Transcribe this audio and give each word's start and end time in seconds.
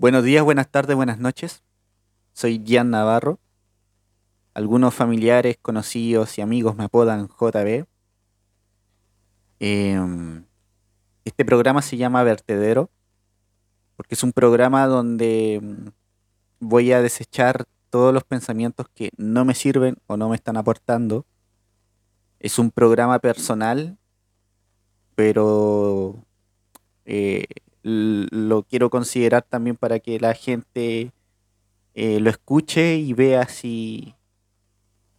Buenos 0.00 0.22
días, 0.22 0.44
buenas 0.44 0.70
tardes, 0.70 0.94
buenas 0.94 1.18
noches. 1.18 1.64
Soy 2.32 2.62
Gian 2.64 2.90
Navarro. 2.90 3.40
Algunos 4.54 4.94
familiares, 4.94 5.58
conocidos 5.60 6.38
y 6.38 6.40
amigos 6.40 6.76
me 6.76 6.84
apodan 6.84 7.26
JB. 7.26 7.84
Em, 9.58 10.44
este 11.24 11.44
programa 11.44 11.82
se 11.82 11.96
llama 11.96 12.22
Vertedero 12.22 12.92
porque 13.96 14.14
es 14.14 14.22
un 14.22 14.32
programa 14.32 14.86
donde 14.86 15.58
mm, 15.60 15.88
voy 16.60 16.92
a 16.92 17.02
desechar 17.02 17.64
todos 17.90 18.14
los 18.14 18.22
pensamientos 18.22 18.86
que 18.94 19.10
no 19.16 19.44
me 19.44 19.56
sirven 19.56 19.96
o 20.06 20.16
no 20.16 20.28
me 20.28 20.36
están 20.36 20.56
aportando. 20.56 21.26
Es 22.38 22.60
un 22.60 22.70
programa 22.70 23.18
personal, 23.18 23.98
pero 25.16 26.24
eh, 27.04 27.46
lo 27.82 28.62
quiero 28.64 28.90
considerar 28.90 29.42
también 29.42 29.76
para 29.76 30.00
que 30.00 30.18
la 30.20 30.34
gente 30.34 31.12
eh, 31.94 32.20
lo 32.20 32.30
escuche 32.30 32.96
y 32.96 33.12
vea 33.12 33.48
si 33.48 34.14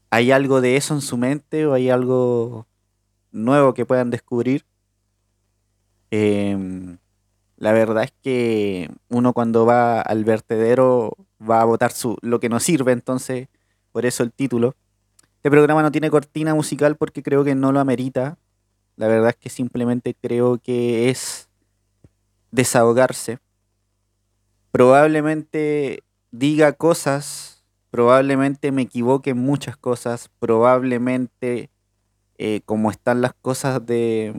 hay 0.09 0.31
algo 0.31 0.62
de 0.62 0.77
eso 0.77 0.94
en 0.94 1.02
su 1.02 1.17
mente 1.17 1.66
o 1.66 1.73
hay 1.73 1.90
algo 1.90 2.67
nuevo 3.31 3.73
que 3.73 3.86
puedan 3.86 4.09
descubrir. 4.09 4.66
Em, 6.12 6.98
la 7.58 7.73
verdad 7.73 8.03
es 8.05 8.14
que 8.23 8.89
uno 9.09 9.34
cuando 9.34 9.66
va 9.66 10.02
al 10.02 10.23
vertedero 10.23 11.16
va 11.39 11.62
a 11.62 11.66
votar 11.66 11.91
su, 11.91 12.17
lo 12.22 12.39
que 12.39 12.50
no 12.50 12.59
sirve, 12.59 12.91
entonces 12.94 13.50
por 13.91 14.05
eso 14.05 14.23
el 14.23 14.31
título. 14.31 14.76
Este 15.36 15.52
programa 15.52 15.81
no 15.81 15.91
tiene 15.91 16.09
cortina 16.09 16.55
musical 16.55 16.95
porque 16.95 17.23
creo 17.23 17.44
que 17.44 17.55
no 17.55 17.72
lo 17.72 17.80
amerita. 17.80 18.38
La 18.95 19.08
verdad 19.08 19.30
es 19.30 19.36
que 19.36 19.50
simplemente 19.50 20.16
creo 20.16 20.58
que 20.58 21.09
es 21.09 21.48
desahogarse. 22.52 23.39
Probablemente 24.71 26.03
diga 26.31 26.73
cosas, 26.73 27.64
probablemente 27.91 28.72
me 28.72 28.83
equivoque 28.83 29.31
en 29.31 29.39
muchas 29.39 29.78
cosas, 29.78 30.30
probablemente 30.39 31.69
eh, 32.38 32.61
como 32.66 32.91
están 32.91 33.22
las 33.22 33.33
cosas 33.33 33.86
de, 33.86 34.33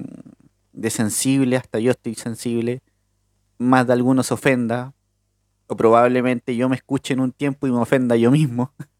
de 0.72 0.90
sensible, 0.90 1.56
hasta 1.56 1.78
yo 1.80 1.90
estoy 1.90 2.14
sensible, 2.14 2.82
más 3.58 3.86
de 3.86 3.92
algunos 3.92 4.32
ofenda, 4.32 4.94
o 5.66 5.76
probablemente 5.76 6.56
yo 6.56 6.68
me 6.68 6.76
escuche 6.76 7.14
en 7.14 7.20
un 7.20 7.32
tiempo 7.32 7.66
y 7.66 7.70
me 7.70 7.78
ofenda 7.78 8.16
yo 8.16 8.30
mismo. 8.30 8.72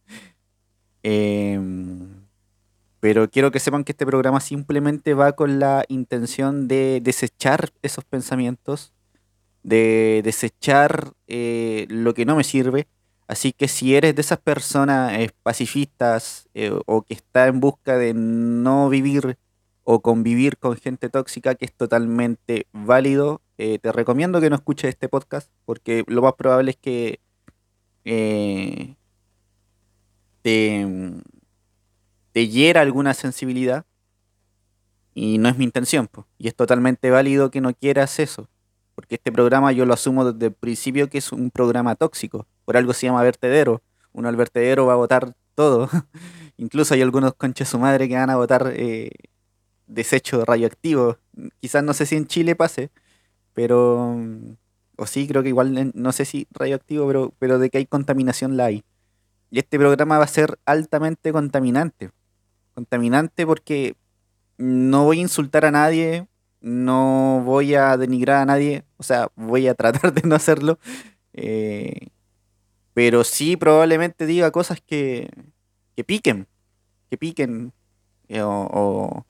Em, 1.02 2.27
pero 3.00 3.30
quiero 3.30 3.50
que 3.50 3.58
sepan 3.58 3.84
que 3.84 3.92
este 3.92 4.05
programa 4.05 4.39
simplemente 4.41 5.14
va 5.14 5.33
con 5.33 5.58
la 5.58 5.86
intención 5.89 6.69
de 6.69 7.00
desechar 7.02 7.70
esos 7.80 8.05
pensamientos, 8.05 8.92
de 9.62 10.22
desechar 10.25 11.12
eh, 11.27 11.86
lo 11.89 12.14
que 12.14 12.25
no 12.25 12.36
me 12.36 12.44
sirve. 12.44 12.89
Así 13.28 13.53
que 13.53 13.69
si 13.69 13.94
eres 13.94 14.14
de 14.17 14.22
esas 14.22 14.39
personas 14.39 15.12
eh, 15.12 15.30
pacifistas 15.42 16.48
eh, 16.55 16.72
o 16.86 17.02
que 17.02 17.14
está 17.14 17.47
en 17.47 17.61
busca 17.61 17.97
de 17.97 18.12
no 18.14 18.89
vivir 18.89 19.39
o 19.84 20.00
convivir 20.02 20.58
con 20.58 20.77
gente 20.77 21.08
tóxica, 21.08 21.55
que 21.55 21.64
es 21.64 21.72
totalmente 21.72 22.67
válido, 22.72 23.42
te 23.56 23.92
recomiendo 23.92 24.41
que 24.41 24.48
no 24.48 24.56
escuches 24.56 24.89
este 24.89 25.11
podcast 25.11 25.50
porque 25.67 26.02
lo 26.06 26.22
más 26.22 26.33
probable 26.33 26.70
es 26.70 26.78
que 26.78 27.20
te, 30.42 31.22
te 32.33 32.48
hiera 32.48 32.80
alguna 32.80 33.12
sensibilidad 33.12 33.84
y 35.12 35.36
no 35.36 35.50
es 35.50 35.58
mi 35.58 35.64
intención. 35.64 36.08
Y 36.39 36.48
es 36.48 36.55
totalmente 36.55 37.11
válido 37.11 37.50
que 37.50 37.61
no 37.61 37.74
quieras 37.74 38.19
eso 38.19 38.48
porque 39.01 39.15
este 39.15 39.33
programa 39.33 39.73
yo 39.73 39.87
lo 39.87 39.95
asumo 39.95 40.31
desde 40.31 40.48
el 40.48 40.53
principio 40.53 41.09
que 41.09 41.17
es 41.17 41.33
un 41.33 41.51
programa 41.51 41.95
tóxico, 41.95 42.47
por 42.67 42.77
algo 42.77 42.93
se 42.93 43.07
llama 43.07 43.23
vertedero, 43.23 43.81
uno 44.12 44.29
al 44.29 44.37
vertedero 44.37 44.84
va 44.84 44.92
a 44.92 44.97
votar 44.97 45.33
todo, 45.55 45.89
incluso 46.59 46.92
hay 46.92 47.01
algunos 47.01 47.33
conches 47.33 47.70
su 47.70 47.79
madre 47.79 48.11
que 48.11 48.17
van 48.17 48.29
a 48.29 48.36
votar 48.36 48.74
eh, 48.77 49.08
desecho 49.86 50.45
radioactivo, 50.45 51.17
quizás 51.61 51.83
no 51.83 51.95
sé 51.95 52.05
si 52.05 52.17
en 52.17 52.27
Chile 52.27 52.55
pase, 52.55 52.91
pero, 53.55 54.19
o 54.98 55.07
sí, 55.07 55.27
creo 55.27 55.42
que 55.42 55.48
igual, 55.48 55.92
no 55.95 56.13
sé 56.13 56.27
si 56.27 56.47
radioactivo, 56.51 57.07
pero, 57.07 57.33
pero 57.39 57.58
de 57.58 57.70
que 57.70 57.79
hay 57.79 57.86
contaminación 57.86 58.58
la 58.58 58.67
hay. 58.67 58.85
Y 59.51 59.61
este 59.61 59.79
programa 59.79 60.19
va 60.19 60.24
a 60.24 60.29
ser 60.29 60.58
altamente 60.67 61.33
contaminante, 61.33 62.11
contaminante 62.74 63.47
porque 63.47 63.97
no 64.58 65.05
voy 65.05 65.20
a 65.20 65.23
insultar 65.23 65.64
a 65.64 65.70
nadie, 65.70 66.27
no 66.61 67.43
voy 67.45 67.75
a 67.75 67.97
denigrar 67.97 68.43
a 68.43 68.47
nadie, 68.47 68.85
o 68.97 69.03
sea, 69.03 69.31
voy 69.37 69.69
a 69.69 69.75
tratar 69.75 70.13
de 70.15 70.23
no 70.29 70.35
hacerlo, 70.35 70.79
eh, 71.33 72.09
pero 72.95 73.25
sí 73.25 73.57
probablemente 73.57 74.27
diga 74.27 74.51
cosas 74.51 74.81
que, 74.81 75.31
que 75.97 76.05
piquen, 76.05 76.47
que 77.09 77.17
piquen, 77.17 77.73
eh, 78.29 78.43
o, 78.43 79.25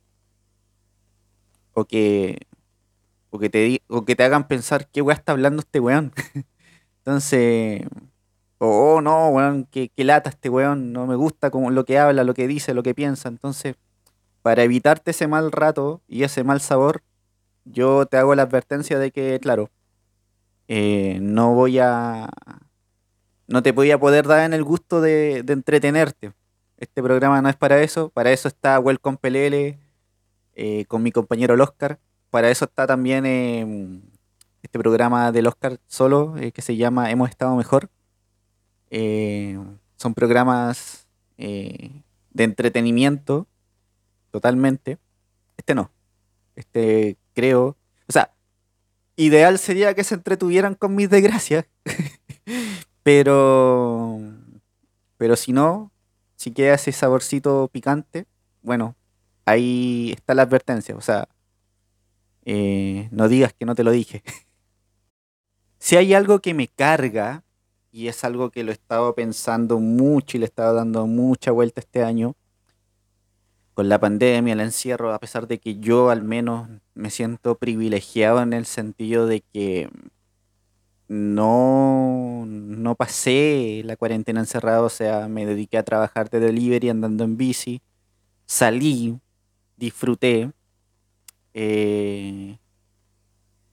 o, 1.73 1.85
que, 1.85 2.47
o, 3.31 3.39
que 3.39 3.49
te, 3.49 3.83
o 3.89 4.05
que 4.05 4.17
te 4.17 4.25
hagan 4.25 4.47
pensar 4.49 4.89
qué 4.91 5.03
weá 5.03 5.17
está 5.17 5.33
hablando 5.33 5.61
este 5.61 5.81
weón. 5.81 6.13
Entonces, 6.99 7.83
oh, 8.59 9.01
no, 9.01 9.29
weón, 9.31 9.65
que, 9.65 9.91
lata 9.97 10.31
este 10.31 10.51
weón, 10.51 10.93
no 10.93 11.07
me 11.07 11.17
gusta 11.17 11.51
como 11.51 11.71
lo 11.71 11.85
que 11.85 11.99
habla, 11.99 12.25
lo 12.25 12.35
que 12.35 12.47
dice, 12.47 12.75
lo 12.75 12.83
que 12.83 12.95
piensa. 12.95 13.29
Entonces, 13.29 13.77
para 14.43 14.63
evitarte 14.65 15.13
ese 15.13 15.27
mal 15.27 15.53
rato 15.53 16.03
y 16.09 16.25
ese 16.25 16.45
mal 16.45 16.61
sabor, 16.61 17.03
yo 17.73 18.07
te 18.07 18.17
hago 18.17 18.35
la 18.35 18.43
advertencia 18.43 18.99
de 18.99 19.11
que, 19.11 19.39
claro, 19.41 19.71
eh, 20.69 21.19
no 21.21 21.55
voy 21.55 21.81
a. 21.81 22.31
No 23.49 23.63
te 23.63 23.73
voy 23.73 23.91
a 23.91 23.99
poder 23.99 24.29
dar 24.29 24.45
en 24.45 24.55
el 24.55 24.63
gusto 24.63 25.01
de, 25.01 25.39
entretenerte. 25.49 26.33
Este 26.77 27.03
programa 27.03 27.43
no 27.43 27.49
es 27.49 27.57
para 27.57 27.83
eso. 27.83 28.11
Para 28.11 28.31
eso 28.31 28.47
está 28.47 28.79
Welcome 28.79 29.19
PLL 29.19 29.79
eh, 30.55 30.85
con 30.87 31.03
mi 31.03 31.11
compañero 31.11 31.55
el 31.55 31.61
Oscar. 31.61 31.99
Para 32.31 32.51
eso 32.51 32.67
está 32.67 32.87
también 32.87 33.27
em, 33.27 34.03
este 34.63 34.79
programa 34.79 35.33
del 35.33 35.49
Oscar 35.49 35.81
solo 35.89 36.37
eh, 36.39 36.53
que 36.53 36.63
se 36.63 36.77
llama 36.77 37.11
Hemos 37.11 37.31
estado 37.31 37.57
mejor. 37.57 37.91
son 39.97 40.15
programas 40.15 41.09
de 41.37 42.45
entretenimiento 42.45 43.49
totalmente. 44.31 44.99
Este 45.57 45.75
no. 45.75 45.91
Este 46.55 47.17
creo. 47.35 47.77
O 48.09 48.13
sea, 48.13 48.33
ideal 49.17 49.59
sería 49.59 49.95
que 49.95 50.05
se 50.05 50.15
entretuvieran 50.15 50.75
con 50.75 50.95
mis 50.95 51.11
desgracias. 51.11 51.67
pero. 53.03 54.21
Pero 55.17 55.37
si 55.37 55.53
no, 55.53 55.93
si 56.37 56.51
queda 56.53 56.75
ese 56.75 56.93
saborcito 56.93 57.69
picante, 57.71 58.27
bueno, 58.63 58.97
ahí 59.45 60.13
está 60.17 60.35
la 60.35 60.43
advertencia. 60.43 60.97
O 60.97 61.01
sea, 61.03 61.29
eh, 62.45 63.09
no 63.11 63.29
digas 63.29 63.53
que 63.53 63.67
no 63.67 63.75
te 63.75 63.85
lo 63.85 63.91
dije. 63.91 64.23
si 65.79 65.97
hay 65.97 66.15
algo 66.15 66.41
que 66.41 66.55
me 66.55 66.69
carga, 66.69 67.45
y 67.93 68.09
es 68.09 68.25
algo 68.25 68.51
que 68.51 68.65
lo 68.65 68.71
he 68.71 68.75
estado 68.75 69.15
pensando 69.15 69.81
mucho 69.81 70.37
y 70.37 70.41
le 70.41 70.47
he 70.47 70.49
estado 70.49 70.75
dando 70.75 71.07
mucha 71.07 71.51
vuelta 71.51 71.81
este 71.81 72.03
año, 72.03 72.37
con 73.75 73.89
la 73.89 73.99
pandemia, 73.99 74.53
el 74.53 74.61
encierro, 74.61 75.13
a 75.13 75.19
pesar 75.19 75.47
de 75.47 75.59
que 75.59 75.79
yo 75.79 76.11
al 76.11 76.23
menos 76.23 76.69
me 76.95 77.11
siento 77.11 77.57
privilegiado 77.57 78.43
en 78.43 78.53
el 78.53 78.67
sentido 78.67 79.27
de 79.27 79.43
que 79.53 79.89
no, 81.09 82.45
no 82.47 82.95
pasé 82.95 83.83
la 83.85 83.97
cuarentena 83.97 84.41
encerrado, 84.41 84.87
o 84.87 84.91
sea, 84.91 85.29
me 85.29 85.45
dediqué 85.47 85.79
a 85.79 85.83
trabajar 85.83 86.31
de 86.31 86.41
delivery 86.41 86.89
andando 86.89 87.25
en 87.25 87.37
bici, 87.37 87.83
salí, 88.47 89.19
disfruté. 89.77 90.53
Eh, 91.55 92.59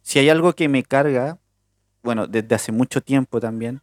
si 0.01 0.19
hay 0.19 0.29
algo 0.29 0.53
que 0.53 0.67
me 0.67 0.83
carga, 0.83 1.39
bueno, 2.01 2.25
desde 2.25 2.55
hace 2.55 2.71
mucho 2.71 3.01
tiempo 3.01 3.39
también, 3.39 3.81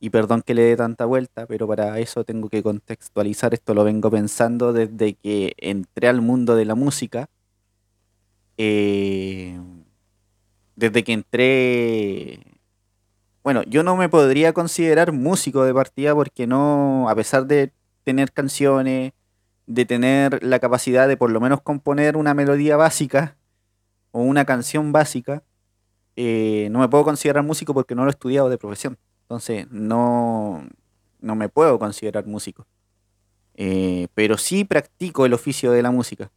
y 0.00 0.10
perdón 0.10 0.42
que 0.42 0.54
le 0.54 0.62
dé 0.62 0.76
tanta 0.76 1.04
vuelta, 1.06 1.46
pero 1.46 1.66
para 1.66 1.98
eso 1.98 2.24
tengo 2.24 2.48
que 2.48 2.62
contextualizar 2.62 3.54
esto, 3.54 3.74
lo 3.74 3.84
vengo 3.84 4.10
pensando 4.10 4.72
desde 4.72 5.14
que 5.14 5.54
entré 5.58 6.08
al 6.08 6.20
mundo 6.20 6.54
de 6.56 6.64
la 6.64 6.74
música. 6.74 7.28
Eh, 8.58 9.58
desde 10.76 11.04
que 11.04 11.12
entré... 11.12 12.40
Bueno, 13.42 13.62
yo 13.64 13.82
no 13.82 13.96
me 13.96 14.08
podría 14.08 14.52
considerar 14.52 15.12
músico 15.12 15.64
de 15.64 15.72
partida 15.72 16.14
porque 16.14 16.46
no, 16.46 17.08
a 17.08 17.14
pesar 17.14 17.46
de 17.46 17.72
tener 18.04 18.32
canciones, 18.32 19.12
de 19.66 19.84
tener 19.84 20.42
la 20.42 20.58
capacidad 20.58 21.08
de 21.08 21.16
por 21.16 21.30
lo 21.30 21.40
menos 21.40 21.60
componer 21.62 22.16
una 22.16 22.34
melodía 22.34 22.76
básica 22.76 23.36
o 24.10 24.22
una 24.22 24.44
canción 24.44 24.92
básica, 24.92 25.42
eh, 26.16 26.68
no 26.70 26.80
me 26.80 26.88
puedo 26.88 27.04
considerar 27.04 27.44
músico 27.44 27.74
porque 27.74 27.94
no 27.94 28.02
lo 28.02 28.10
he 28.10 28.12
estudiado 28.12 28.48
de 28.48 28.58
profesión. 28.58 28.98
Entonces, 29.26 29.66
no, 29.70 30.66
no 31.20 31.34
me 31.34 31.48
puedo 31.48 31.78
considerar 31.78 32.26
músico. 32.26 32.66
Eh, 33.54 34.08
pero 34.14 34.38
sí 34.38 34.64
practico 34.64 35.26
el 35.26 35.34
oficio 35.34 35.72
de 35.72 35.82
la 35.82 35.90
música. 35.90 36.30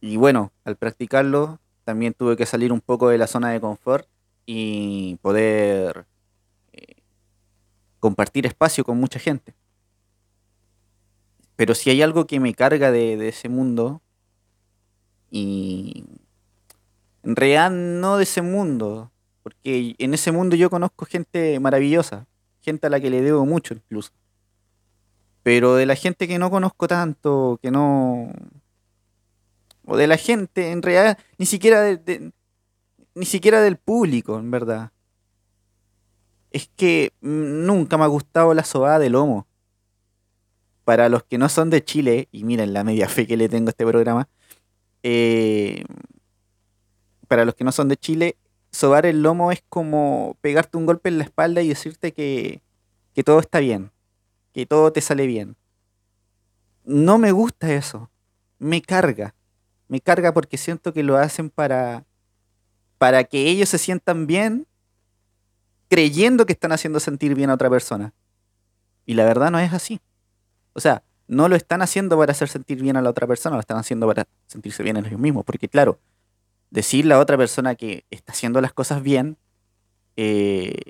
Y 0.00 0.16
bueno, 0.16 0.52
al 0.64 0.76
practicarlo, 0.76 1.60
también 1.84 2.14
tuve 2.14 2.36
que 2.36 2.46
salir 2.46 2.72
un 2.72 2.80
poco 2.80 3.08
de 3.08 3.18
la 3.18 3.26
zona 3.26 3.50
de 3.50 3.60
confort 3.60 4.08
y 4.46 5.16
poder 5.22 6.06
compartir 8.04 8.44
espacio 8.44 8.84
con 8.84 8.98
mucha 8.98 9.18
gente. 9.18 9.54
Pero 11.56 11.74
si 11.74 11.88
hay 11.88 12.02
algo 12.02 12.26
que 12.26 12.38
me 12.38 12.52
carga 12.52 12.90
de, 12.90 13.16
de 13.16 13.28
ese 13.28 13.48
mundo, 13.48 14.02
y 15.30 16.04
en 17.22 17.34
realidad 17.34 17.70
no 17.70 18.18
de 18.18 18.24
ese 18.24 18.42
mundo, 18.42 19.10
porque 19.44 19.94
en 19.98 20.14
ese 20.14 20.32
mundo 20.32 20.56
yo 20.56 20.70
conozco 20.70 21.04
gente 21.04 21.60
maravillosa, 21.60 22.26
gente 22.62 22.86
a 22.86 22.90
la 22.90 22.98
que 22.98 23.10
le 23.10 23.20
debo 23.20 23.44
mucho 23.44 23.74
incluso. 23.74 24.10
Pero 25.42 25.74
de 25.74 25.84
la 25.84 25.96
gente 25.96 26.26
que 26.26 26.38
no 26.38 26.50
conozco 26.50 26.88
tanto, 26.88 27.60
que 27.60 27.70
no... 27.70 28.32
O 29.84 29.98
de 29.98 30.06
la 30.06 30.16
gente, 30.16 30.72
en 30.72 30.80
realidad, 30.80 31.18
ni 31.36 31.44
siquiera 31.44 31.82
de, 31.82 32.32
ni 33.14 33.26
siquiera 33.26 33.60
del 33.60 33.76
público, 33.76 34.38
en 34.38 34.50
verdad. 34.50 34.92
Es 36.50 36.70
que 36.74 37.12
nunca 37.20 37.98
me 37.98 38.04
ha 38.04 38.06
gustado 38.06 38.54
la 38.54 38.64
sobada 38.64 38.98
de 38.98 39.10
lomo. 39.10 39.46
Para 40.84 41.10
los 41.10 41.22
que 41.22 41.36
no 41.36 41.50
son 41.50 41.68
de 41.68 41.84
Chile, 41.84 42.28
y 42.32 42.44
miren 42.44 42.72
la 42.72 42.82
media 42.82 43.10
fe 43.10 43.26
que 43.26 43.36
le 43.36 43.50
tengo 43.50 43.68
a 43.68 43.72
este 43.72 43.84
programa, 43.84 44.26
eh, 45.02 45.84
para 47.28 47.44
los 47.44 47.54
que 47.54 47.64
no 47.64 47.72
son 47.72 47.88
de 47.88 47.98
Chile, 47.98 48.38
sobar 48.74 49.06
el 49.06 49.22
lomo 49.22 49.52
es 49.52 49.62
como 49.68 50.36
pegarte 50.40 50.76
un 50.76 50.86
golpe 50.86 51.08
en 51.08 51.18
la 51.18 51.24
espalda 51.24 51.62
y 51.62 51.68
decirte 51.68 52.12
que, 52.12 52.60
que 53.14 53.22
todo 53.22 53.38
está 53.38 53.60
bien, 53.60 53.92
que 54.52 54.66
todo 54.66 54.92
te 54.92 55.00
sale 55.00 55.26
bien. 55.26 55.56
No 56.84 57.16
me 57.16 57.32
gusta 57.32 57.72
eso, 57.72 58.10
me 58.58 58.82
carga, 58.82 59.34
me 59.88 60.00
carga 60.00 60.34
porque 60.34 60.58
siento 60.58 60.92
que 60.92 61.04
lo 61.04 61.16
hacen 61.16 61.50
para, 61.50 62.04
para 62.98 63.24
que 63.24 63.48
ellos 63.48 63.68
se 63.68 63.78
sientan 63.78 64.26
bien 64.26 64.66
creyendo 65.88 66.44
que 66.44 66.52
están 66.52 66.72
haciendo 66.72 66.98
sentir 66.98 67.34
bien 67.34 67.50
a 67.50 67.54
otra 67.54 67.70
persona. 67.70 68.12
Y 69.06 69.14
la 69.14 69.24
verdad 69.24 69.50
no 69.52 69.60
es 69.60 69.72
así. 69.72 70.00
O 70.72 70.80
sea, 70.80 71.04
no 71.28 71.48
lo 71.48 71.54
están 71.54 71.80
haciendo 71.80 72.18
para 72.18 72.32
hacer 72.32 72.48
sentir 72.48 72.82
bien 72.82 72.96
a 72.96 73.02
la 73.02 73.10
otra 73.10 73.26
persona, 73.26 73.54
lo 73.54 73.60
están 73.60 73.78
haciendo 73.78 74.06
para 74.06 74.26
sentirse 74.46 74.82
bien 74.82 74.96
en 74.96 75.06
ellos 75.06 75.20
mismos. 75.20 75.44
Porque 75.44 75.68
claro, 75.68 76.00
decirle 76.74 77.14
a 77.14 77.20
otra 77.20 77.38
persona 77.38 77.76
que 77.76 78.04
está 78.10 78.32
haciendo 78.32 78.60
las 78.60 78.72
cosas 78.72 79.00
bien, 79.00 79.38
eh, 80.16 80.80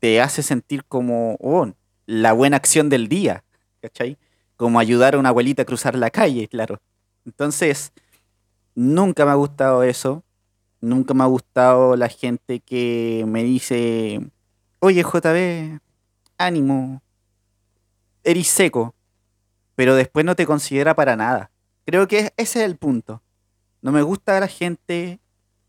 te 0.00 0.20
hace 0.20 0.42
sentir 0.42 0.84
como 0.84 1.36
oh, 1.40 1.72
la 2.04 2.32
buena 2.32 2.56
acción 2.56 2.88
del 2.88 3.08
día, 3.08 3.44
¿cachai? 3.80 4.18
Como 4.56 4.80
ayudar 4.80 5.14
a 5.14 5.18
una 5.18 5.28
abuelita 5.28 5.62
a 5.62 5.66
cruzar 5.66 5.94
la 5.94 6.10
calle, 6.10 6.48
claro. 6.48 6.80
Entonces, 7.24 7.92
nunca 8.74 9.24
me 9.24 9.30
ha 9.30 9.34
gustado 9.34 9.84
eso. 9.84 10.24
Nunca 10.80 11.14
me 11.14 11.22
ha 11.22 11.26
gustado 11.26 11.96
la 11.96 12.08
gente 12.08 12.58
que 12.58 13.24
me 13.26 13.44
dice, 13.44 14.20
oye 14.80 15.02
JB, 15.02 15.78
ánimo, 16.38 17.02
eres 18.24 18.48
seco, 18.48 18.94
pero 19.76 19.94
después 19.94 20.26
no 20.26 20.34
te 20.34 20.44
considera 20.44 20.94
para 20.94 21.14
nada. 21.14 21.52
Creo 21.86 22.08
que 22.08 22.32
ese 22.36 22.58
es 22.58 22.66
el 22.66 22.76
punto. 22.76 23.23
No 23.84 23.92
me 23.92 24.00
gusta 24.00 24.40
la 24.40 24.48
gente 24.48 25.20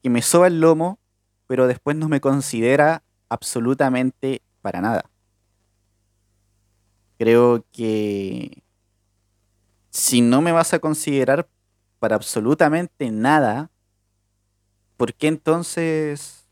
que 0.01 0.09
me 0.09 0.21
soba 0.21 0.47
el 0.47 0.61
lomo, 0.61 0.99
pero 1.47 1.67
después 1.67 1.97
no 1.97 2.07
me 2.07 2.21
considera 2.21 3.03
absolutamente 3.27 4.41
para 4.61 4.79
nada. 4.79 5.11
Creo 7.19 7.65
que 7.73 8.63
si 9.89 10.21
no 10.21 10.41
me 10.41 10.53
vas 10.53 10.73
a 10.73 10.79
considerar 10.79 11.49
para 11.99 12.15
absolutamente 12.15 13.11
nada, 13.11 13.69
¿por 14.95 15.13
qué 15.13 15.27
entonces 15.27 16.47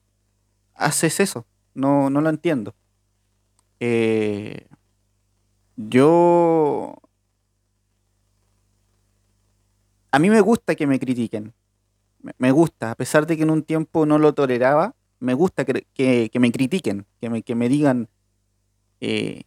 haces 0.74 1.22
eso? 1.22 1.46
No, 1.74 2.10
no 2.10 2.20
lo 2.20 2.30
entiendo. 2.30 2.76
Eh, 3.80 4.68
yo 5.78 7.03
a 10.14 10.20
mí 10.20 10.30
me 10.30 10.42
gusta 10.42 10.76
que 10.76 10.86
me 10.86 11.00
critiquen. 11.00 11.56
Me 12.38 12.52
gusta, 12.52 12.92
a 12.92 12.96
pesar 12.96 13.26
de 13.26 13.36
que 13.36 13.42
en 13.42 13.50
un 13.50 13.64
tiempo 13.64 14.06
no 14.06 14.20
lo 14.20 14.36
toleraba, 14.36 14.94
me 15.20 15.34
gusta 15.34 15.66
que, 15.66 16.30
me 16.36 16.52
critiquen, 16.52 17.08
que 17.20 17.56
me, 17.56 17.68
digan, 17.68 18.08
eh, 19.02 19.42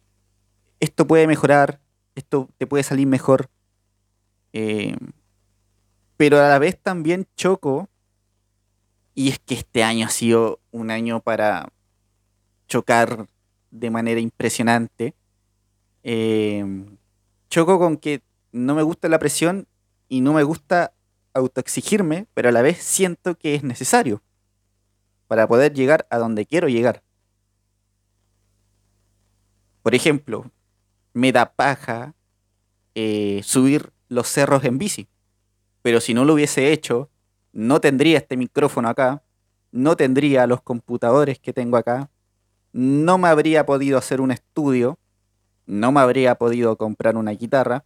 esto 0.81 1.07
puede 1.07 1.25
mejorar, 1.25 1.79
esto 2.15 2.49
te 2.57 2.67
puede 2.67 2.83
salir 2.83 3.07
mejor. 3.07 3.49
Eh, 4.51 4.97
pero 6.17 6.37
a 6.37 6.49
la 6.49 6.59
vez 6.59 6.77
también 6.77 7.27
choco, 7.37 7.87
y 9.15 9.29
es 9.29 9.39
que 9.39 9.53
este 9.53 9.85
año 9.85 10.05
ha 10.05 10.09
sido 10.09 10.59
un 10.71 10.91
año 10.91 11.21
para 11.21 11.69
chocar 12.67 13.29
de 13.71 13.89
manera 13.89 14.19
impresionante. 14.19 15.15
Eh, 16.03 16.85
choco 17.49 17.79
con 17.79 17.95
que 17.95 18.21
no 18.51 18.75
me 18.75 18.83
gusta 18.83 19.07
la 19.07 19.17
presión 19.17 19.65
y 20.09 20.21
no 20.21 20.33
me 20.33 20.43
gusta 20.43 20.93
autoexigirme, 21.33 22.27
pero 22.33 22.49
a 22.49 22.51
la 22.51 22.61
vez 22.61 22.77
siento 22.77 23.37
que 23.37 23.55
es 23.55 23.63
necesario 23.63 24.21
para 25.27 25.47
poder 25.47 25.73
llegar 25.73 26.07
a 26.09 26.17
donde 26.17 26.45
quiero 26.45 26.67
llegar. 26.69 27.03
Por 29.83 29.95
ejemplo, 29.95 30.51
me 31.13 31.31
da 31.31 31.53
paja 31.53 32.13
eh, 32.95 33.41
subir 33.43 33.91
los 34.09 34.27
cerros 34.27 34.63
en 34.63 34.77
bici, 34.77 35.07
pero 35.81 36.01
si 36.01 36.13
no 36.13 36.25
lo 36.25 36.33
hubiese 36.33 36.71
hecho, 36.71 37.09
no 37.53 37.79
tendría 37.79 38.17
este 38.17 38.37
micrófono 38.37 38.89
acá, 38.89 39.23
no 39.71 39.95
tendría 39.95 40.47
los 40.47 40.61
computadores 40.61 41.39
que 41.39 41.53
tengo 41.53 41.77
acá, 41.77 42.09
no 42.73 43.17
me 43.17 43.27
habría 43.27 43.65
podido 43.65 43.97
hacer 43.97 44.21
un 44.21 44.31
estudio, 44.31 44.99
no 45.65 45.91
me 45.91 45.99
habría 45.99 46.35
podido 46.35 46.77
comprar 46.77 47.17
una 47.17 47.31
guitarra, 47.31 47.85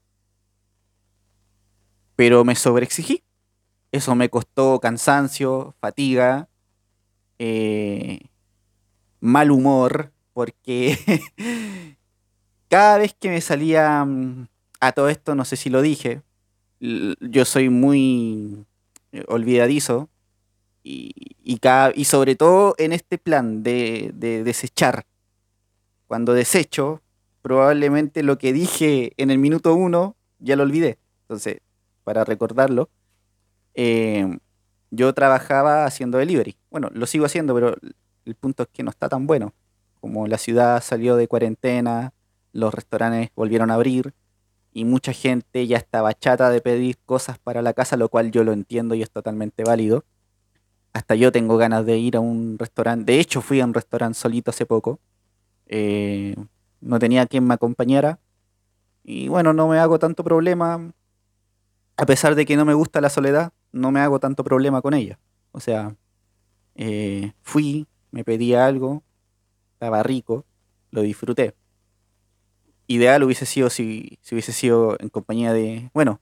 pero 2.21 2.45
me 2.45 2.53
sobreexigí. 2.53 3.23
Eso 3.91 4.13
me 4.13 4.29
costó 4.29 4.79
cansancio, 4.79 5.73
fatiga, 5.81 6.49
eh, 7.39 8.19
mal 9.19 9.49
humor, 9.49 10.11
porque 10.31 10.99
cada 12.69 12.99
vez 12.99 13.15
que 13.19 13.29
me 13.29 13.41
salía 13.41 14.05
mm, 14.05 14.47
a 14.81 14.91
todo 14.91 15.09
esto, 15.09 15.33
no 15.33 15.45
sé 15.45 15.55
si 15.55 15.71
lo 15.71 15.81
dije, 15.81 16.21
yo 16.79 17.43
soy 17.43 17.69
muy 17.69 18.67
eh, 19.13 19.23
olvidadizo 19.27 20.07
y, 20.83 21.11
y, 21.43 22.05
sobre 22.05 22.35
todo 22.35 22.75
en 22.77 22.93
este 22.93 23.17
plan 23.17 23.63
de, 23.63 24.11
de 24.13 24.43
desechar. 24.43 25.07
Cuando 26.05 26.35
desecho, 26.35 27.01
probablemente 27.41 28.21
lo 28.21 28.37
que 28.37 28.53
dije 28.53 29.13
en 29.17 29.31
el 29.31 29.39
minuto 29.39 29.73
uno 29.73 30.15
ya 30.37 30.55
lo 30.55 30.61
olvidé. 30.61 30.99
Entonces, 31.23 31.61
para 32.03 32.23
recordarlo, 32.23 32.89
eh, 33.73 34.37
yo 34.91 35.13
trabajaba 35.13 35.85
haciendo 35.85 36.17
delivery. 36.17 36.57
Bueno, 36.69 36.89
lo 36.93 37.05
sigo 37.05 37.25
haciendo, 37.25 37.53
pero 37.55 37.75
el 38.25 38.35
punto 38.35 38.63
es 38.63 38.69
que 38.69 38.83
no 38.83 38.89
está 38.89 39.09
tan 39.09 39.25
bueno. 39.27 39.53
Como 39.99 40.27
la 40.27 40.37
ciudad 40.37 40.81
salió 40.83 41.15
de 41.15 41.27
cuarentena, 41.27 42.13
los 42.53 42.73
restaurantes 42.73 43.29
volvieron 43.35 43.71
a 43.71 43.75
abrir 43.75 44.13
y 44.73 44.85
mucha 44.85 45.13
gente 45.13 45.67
ya 45.67 45.77
estaba 45.77 46.13
chata 46.13 46.49
de 46.49 46.61
pedir 46.61 46.97
cosas 47.05 47.37
para 47.39 47.61
la 47.61 47.73
casa, 47.73 47.97
lo 47.97 48.09
cual 48.09 48.31
yo 48.31 48.43
lo 48.43 48.53
entiendo 48.53 48.95
y 48.95 49.01
es 49.01 49.11
totalmente 49.11 49.63
válido. 49.63 50.03
Hasta 50.93 51.15
yo 51.15 51.31
tengo 51.31 51.57
ganas 51.57 51.85
de 51.85 51.97
ir 51.97 52.17
a 52.17 52.19
un 52.19 52.57
restaurante. 52.57 53.13
De 53.13 53.19
hecho, 53.19 53.41
fui 53.41 53.61
a 53.61 53.65
un 53.65 53.73
restaurante 53.73 54.19
solito 54.19 54.51
hace 54.51 54.65
poco. 54.65 54.99
Eh, 55.67 56.35
no 56.81 56.99
tenía 56.99 57.25
quien 57.27 57.45
me 57.45 57.53
acompañara. 57.53 58.19
Y 59.03 59.29
bueno, 59.29 59.53
no 59.53 59.67
me 59.67 59.79
hago 59.79 59.99
tanto 59.99 60.23
problema 60.23 60.91
a 62.01 62.05
pesar 62.07 62.33
de 62.33 62.47
que 62.47 62.55
no 62.55 62.65
me 62.65 62.73
gusta 62.73 62.99
la 62.99 63.11
soledad, 63.11 63.53
no 63.71 63.91
me 63.91 63.99
hago 63.99 64.19
tanto 64.19 64.43
problema 64.43 64.81
con 64.81 64.95
ella. 64.95 65.19
O 65.51 65.59
sea, 65.59 65.95
eh, 66.73 67.33
fui, 67.43 67.85
me 68.09 68.23
pedí 68.23 68.55
algo, 68.55 69.03
estaba 69.73 70.01
rico, 70.01 70.43
lo 70.89 71.03
disfruté. 71.03 71.53
Ideal 72.87 73.21
hubiese 73.21 73.45
sido 73.45 73.69
si, 73.69 74.17
hubiese 74.31 74.51
sido 74.51 74.97
en 74.99 75.09
compañía 75.09 75.53
de... 75.53 75.91
Bueno, 75.93 76.19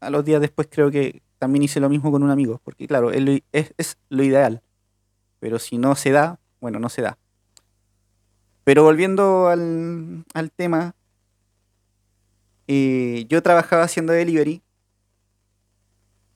a 0.00 0.08
los 0.08 0.24
días 0.24 0.40
después 0.40 0.66
creo 0.70 0.90
que 0.90 1.20
también 1.38 1.62
hice 1.62 1.78
lo 1.78 1.90
mismo 1.90 2.10
con 2.10 2.22
un 2.22 2.30
amigo, 2.30 2.62
porque 2.64 2.88
claro, 2.88 3.12
es, 3.12 3.42
es 3.52 3.98
lo 4.08 4.24
ideal. 4.24 4.62
Pero 5.40 5.58
si 5.58 5.76
no 5.76 5.94
se 5.94 6.12
da, 6.12 6.40
bueno, 6.58 6.78
no 6.78 6.88
se 6.88 7.02
da. 7.02 7.18
Pero 8.64 8.82
volviendo 8.82 9.48
al, 9.48 10.24
al 10.32 10.50
tema, 10.52 10.94
eh, 12.66 13.26
yo 13.28 13.42
trabajaba 13.42 13.82
haciendo 13.82 14.14
delivery 14.14 14.62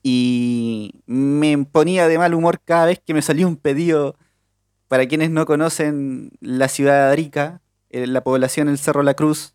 y 0.09 1.01
me 1.05 1.65
ponía 1.65 2.07
de 2.07 2.17
mal 2.17 2.33
humor 2.33 2.61
cada 2.63 2.85
vez 2.85 3.01
que 3.05 3.13
me 3.13 3.21
salía 3.21 3.45
un 3.45 3.57
pedido. 3.57 4.15
Para 4.87 5.05
quienes 5.05 5.31
no 5.31 5.45
conocen 5.45 6.31
la 6.39 6.69
ciudad 6.69 7.07
de 7.07 7.11
Arica, 7.11 7.61
eh, 7.89 8.07
la 8.07 8.23
población 8.23 8.69
El 8.69 8.77
Cerro 8.77 9.03
La 9.03 9.15
Cruz, 9.15 9.53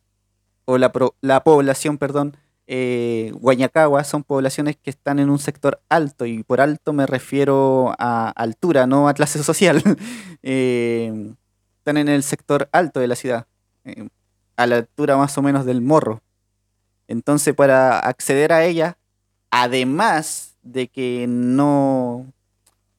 o 0.67 0.77
la, 0.77 0.93
la 1.23 1.43
población, 1.43 1.97
perdón, 1.97 2.37
eh, 2.67 3.33
Guañacagua, 3.35 4.05
son 4.05 4.25
poblaciones 4.25 4.77
que 4.77 4.91
están 4.91 5.19
en 5.21 5.31
un 5.31 5.39
sector 5.39 5.81
alto, 5.89 6.27
y 6.27 6.43
por 6.43 6.61
alto 6.61 6.93
me 6.93 7.07
refiero 7.07 7.95
a 7.99 8.29
altura, 8.29 8.87
no 8.87 9.09
a 9.09 9.15
clase 9.15 9.43
social. 9.43 9.83
Eh, 10.45 11.33
están 11.79 11.97
en 11.99 12.09
el 12.09 12.25
sector 12.25 12.69
alto 12.73 12.99
de 12.99 13.07
la 13.07 13.15
ciudad. 13.15 13.47
eh, 13.85 14.09
a 14.57 14.67
la 14.67 14.77
altura 14.77 15.17
más 15.17 15.39
o 15.39 15.43
menos 15.43 15.65
del 15.65 15.81
morro. 15.81 16.21
Entonces, 17.07 17.55
para 17.55 18.01
acceder 18.01 18.53
a 18.53 18.65
ella, 18.65 18.99
además 19.53 20.57
de 20.63 20.89
que 20.89 21.27
no, 21.29 22.33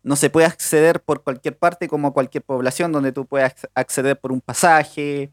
no 0.04 0.16
se 0.16 0.30
puede 0.30 0.46
acceder 0.46 1.02
por 1.02 1.24
cualquier 1.24 1.58
parte 1.58 1.88
como 1.88 2.14
cualquier 2.14 2.44
población 2.44 2.92
donde 2.92 3.12
tú 3.12 3.26
puedas 3.26 3.56
acceder 3.74 4.20
por 4.20 4.32
un 4.32 4.40
pasaje, 4.40 5.32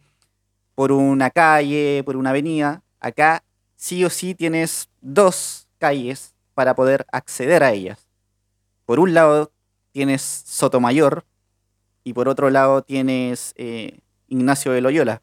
por 0.75 0.93
una 0.93 1.29
calle, 1.29 2.03
por 2.07 2.17
una 2.17 2.31
avenida, 2.31 2.83
acá 3.01 3.45
sí 3.77 4.03
o 4.03 4.09
sí 4.09 4.35
tienes 4.35 4.89
dos 5.03 5.69
calles 5.79 6.35
para 6.55 6.75
poder 6.75 7.07
acceder 7.13 7.63
a 7.63 7.73
ellas. 7.73 8.09
Por 8.87 8.99
un 8.99 9.13
lado 9.13 9.53
tienes 9.93 10.23
Sotomayor 10.23 11.27
y 12.03 12.15
por 12.15 12.29
otro 12.29 12.49
lado 12.49 12.81
tienes 12.81 13.53
eh, 13.57 13.99
Ignacio 14.27 14.73
de 14.73 14.81
Loyola. 14.81 15.21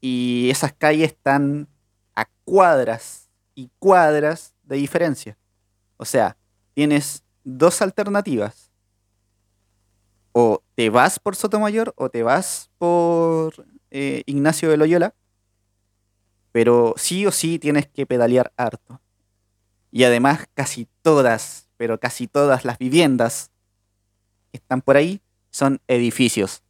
Y 0.00 0.50
esas 0.50 0.72
calles 0.72 1.10
están 1.10 1.66
a 2.14 2.26
cuadras 2.44 3.28
y 3.56 3.70
cuadras 3.80 4.54
de 4.70 4.76
diferencia. 4.76 5.36
O 5.96 6.04
sea, 6.04 6.36
tienes 6.74 7.24
dos 7.44 7.82
alternativas. 7.82 8.70
O 10.32 10.62
te 10.76 10.88
vas 10.90 11.18
por 11.18 11.34
Sotomayor 11.34 11.92
o 11.96 12.08
te 12.08 12.22
vas 12.22 12.70
por 12.78 13.66
eh, 13.90 14.22
Ignacio 14.26 14.70
de 14.70 14.76
Loyola. 14.76 15.14
Pero 16.52 16.94
sí 16.96 17.26
o 17.26 17.32
sí 17.32 17.58
tienes 17.58 17.88
que 17.88 18.06
pedalear 18.06 18.52
harto. 18.56 19.00
Y 19.90 20.04
además 20.04 20.46
casi 20.54 20.88
todas, 21.02 21.68
pero 21.76 21.98
casi 21.98 22.28
todas 22.28 22.64
las 22.64 22.78
viviendas 22.78 23.50
que 24.52 24.58
están 24.58 24.82
por 24.82 24.96
ahí 24.96 25.20
son 25.50 25.80
edificios. 25.88 26.62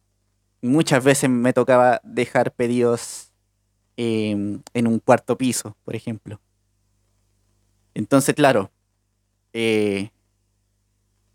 Muchas 0.61 1.03
veces 1.03 1.29
me 1.29 1.53
tocaba 1.53 2.01
dejar 2.03 2.51
pedidos 2.53 3.31
em, 3.95 4.61
en 4.73 4.87
un 4.87 4.99
cuarto 4.99 5.37
piso, 5.37 5.77
por 5.83 5.95
ejemplo. 5.95 6.39
Entonces, 7.93 8.35
claro, 8.35 8.71
eh, 9.53 10.11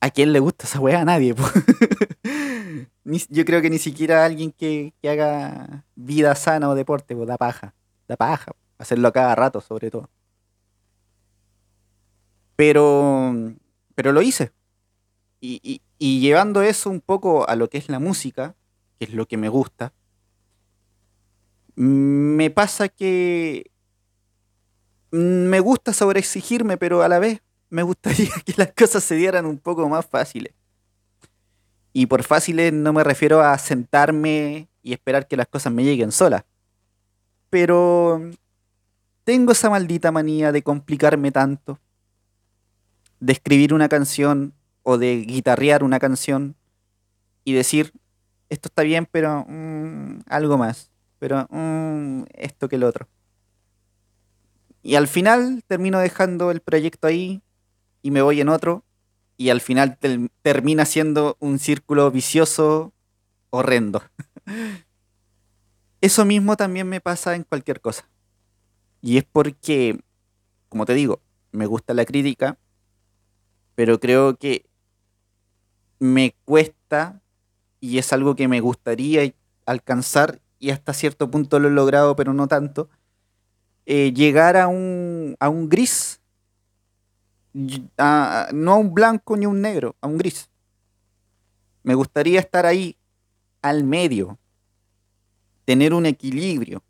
¿a 0.00 0.10
quién 0.10 0.32
le 0.32 0.40
gusta 0.40 0.66
esa 0.66 0.80
weá? 0.80 1.00
A 1.00 1.04
nadie. 1.04 1.34
yo 3.04 3.44
creo 3.44 3.62
que 3.62 3.70
ni 3.70 3.78
siquiera 3.78 4.24
alguien 4.24 4.52
que, 4.52 4.94
haga 5.04 5.84
vida 5.94 6.34
sana 6.34 6.68
o 6.68 6.74
deporte, 6.74 7.14
pues 7.14 7.28
da 7.28 7.36
paja. 7.36 7.74
Da 8.08 8.16
paja. 8.16 8.52
Hacerlo 8.78 9.12
cada 9.12 9.34
rato, 9.34 9.60
sobre 9.60 9.90
todo. 9.90 10.10
Pero, 12.56 13.34
pero 13.94 14.12
lo 14.12 14.22
hice. 14.22 14.52
y, 15.40 15.82
y 15.98 16.20
llevando 16.20 16.62
eso 16.62 16.90
un 16.90 17.00
poco 17.00 17.48
a 17.48 17.56
lo 17.56 17.68
que 17.68 17.78
es 17.78 17.88
la 17.88 17.98
música, 17.98 18.54
que 18.98 19.06
es 19.06 19.14
lo 19.14 19.26
que 19.26 19.36
me 19.36 19.48
gusta, 19.48 19.92
me 21.76 22.50
pasa 22.50 22.88
que 22.88 23.70
me 25.10 25.60
gusta 25.60 25.92
sobreexigirme, 25.92 26.76
pero 26.76 27.02
a 27.02 27.08
la 27.08 27.18
vez 27.18 27.42
me 27.70 27.82
gustaría 27.82 28.30
que 28.44 28.54
las 28.56 28.72
cosas 28.72 29.04
se 29.04 29.14
dieran 29.14 29.46
un 29.46 29.58
poco 29.58 29.88
más 29.88 30.06
fáciles. 30.06 30.52
Y 31.92 32.06
por 32.06 32.22
fáciles 32.22 32.72
no 32.72 32.92
me 32.92 33.04
refiero 33.04 33.40
a 33.40 33.56
sentarme 33.58 34.68
y 34.82 34.92
esperar 34.92 35.26
que 35.26 35.36
las 35.36 35.48
cosas 35.48 35.72
me 35.72 35.82
lleguen 35.82 36.12
solas. 36.12 36.44
Pero 37.48 38.20
tengo 39.24 39.52
esa 39.52 39.70
maldita 39.70 40.12
manía 40.12 40.52
de 40.52 40.62
complicarme 40.62 41.32
tanto, 41.32 41.80
de 43.18 43.32
escribir 43.32 43.72
una 43.72 43.88
canción 43.88 44.52
o 44.82 44.98
de 44.98 45.16
guitarrear 45.22 45.82
una 45.82 45.98
canción 45.98 46.54
y 47.44 47.54
decir, 47.54 47.92
esto 48.50 48.68
está 48.68 48.82
bien, 48.82 49.08
pero 49.10 49.44
mm, 49.48 50.20
algo 50.26 50.58
más, 50.58 50.90
pero 51.18 51.46
mm, 51.50 52.24
esto 52.34 52.68
que 52.68 52.76
el 52.76 52.84
otro. 52.84 53.08
Y 54.86 54.94
al 54.94 55.08
final 55.08 55.64
termino 55.66 55.98
dejando 55.98 56.52
el 56.52 56.60
proyecto 56.60 57.08
ahí 57.08 57.42
y 58.02 58.12
me 58.12 58.22
voy 58.22 58.40
en 58.40 58.48
otro 58.48 58.84
y 59.36 59.48
al 59.48 59.60
final 59.60 59.98
termina 60.42 60.84
siendo 60.84 61.36
un 61.40 61.58
círculo 61.58 62.08
vicioso 62.12 62.92
horrendo. 63.50 64.04
Eso 66.00 66.24
mismo 66.24 66.56
también 66.56 66.88
me 66.88 67.00
pasa 67.00 67.34
en 67.34 67.42
cualquier 67.42 67.80
cosa. 67.80 68.08
Y 69.02 69.16
es 69.16 69.24
porque, 69.24 69.98
como 70.68 70.86
te 70.86 70.94
digo, 70.94 71.20
me 71.50 71.66
gusta 71.66 71.92
la 71.92 72.04
crítica, 72.04 72.56
pero 73.74 73.98
creo 73.98 74.36
que 74.36 74.66
me 75.98 76.36
cuesta 76.44 77.20
y 77.80 77.98
es 77.98 78.12
algo 78.12 78.36
que 78.36 78.46
me 78.46 78.60
gustaría 78.60 79.34
alcanzar 79.64 80.40
y 80.60 80.70
hasta 80.70 80.92
cierto 80.92 81.28
punto 81.28 81.58
lo 81.58 81.66
he 81.66 81.72
logrado, 81.72 82.14
pero 82.14 82.32
no 82.32 82.46
tanto, 82.46 82.88
eh, 83.86 84.12
llegar 84.12 84.56
a 84.56 84.68
un, 84.68 85.36
a 85.40 85.48
un 85.48 85.68
gris, 85.68 86.20
no 87.54 88.72
a 88.72 88.76
un 88.76 88.92
blanco 88.92 89.36
ni 89.36 89.46
a 89.46 89.48
un 89.48 89.60
negro, 89.62 89.96
a 90.00 90.06
un 90.06 90.18
gris. 90.18 90.50
Me 91.82 91.94
gustaría 91.94 92.40
estar 92.40 92.66
ahí, 92.66 92.96
al 93.62 93.84
medio, 93.84 94.38
tener 95.64 95.94
un 95.94 96.04
equilibrio, 96.04 96.82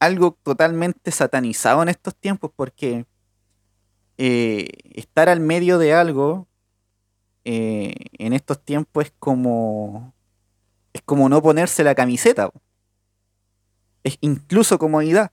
algo 0.00 0.38
totalmente 0.42 1.10
satanizado 1.10 1.82
en 1.82 1.88
estos 1.88 2.14
tiempos, 2.14 2.50
porque 2.54 3.04
eh, 4.16 4.68
estar 4.94 5.28
al 5.28 5.40
medio 5.40 5.78
de 5.78 5.92
algo 5.94 6.48
eh, 7.44 7.94
en 8.18 8.32
estos 8.32 8.62
tiempos 8.64 9.06
es 9.06 9.12
como. 9.18 10.14
Es 10.92 11.02
como 11.02 11.28
no 11.28 11.40
ponerse 11.42 11.84
la 11.84 11.94
camiseta. 11.94 12.50
Es 14.02 14.18
incluso 14.20 14.78
comodidad. 14.78 15.32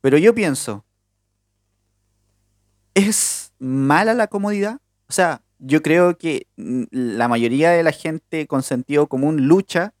Pero 0.00 0.18
yo 0.18 0.34
pienso. 0.34 0.84
¿Es 2.94 3.52
mala 3.58 4.14
la 4.14 4.26
comodidad? 4.26 4.80
O 5.08 5.12
sea, 5.12 5.42
yo 5.58 5.82
creo 5.82 6.18
que 6.18 6.46
la 6.56 7.28
mayoría 7.28 7.70
de 7.70 7.82
la 7.82 7.92
gente 7.92 8.46
con 8.46 8.62
sentido 8.62 9.06
común 9.08 9.48
lucha 9.48 9.94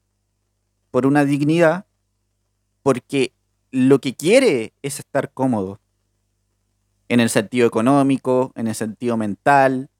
por 0.90 1.06
una 1.06 1.24
dignidad 1.24 1.86
porque 2.82 3.32
lo 3.70 4.00
que 4.00 4.14
quiere 4.14 4.72
es 4.82 4.98
estar 4.98 5.32
cómodo. 5.32 5.80
En 7.08 7.20
el 7.20 7.30
sentido 7.30 7.66
económico, 7.66 8.52
en 8.54 8.68
el 8.68 8.74
sentido 8.74 9.16
mental, 9.16 9.90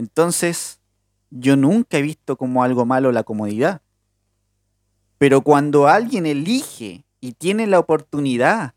entonces, 0.00 0.80
yo 1.28 1.56
nunca 1.56 1.98
he 1.98 2.02
visto 2.02 2.38
como 2.38 2.62
algo 2.62 2.86
malo 2.86 3.12
la 3.12 3.22
comodidad. 3.22 3.82
Pero 5.18 5.42
cuando 5.42 5.88
alguien 5.88 6.24
elige 6.24 7.04
y 7.20 7.32
tiene 7.32 7.66
la 7.66 7.78
oportunidad 7.78 8.72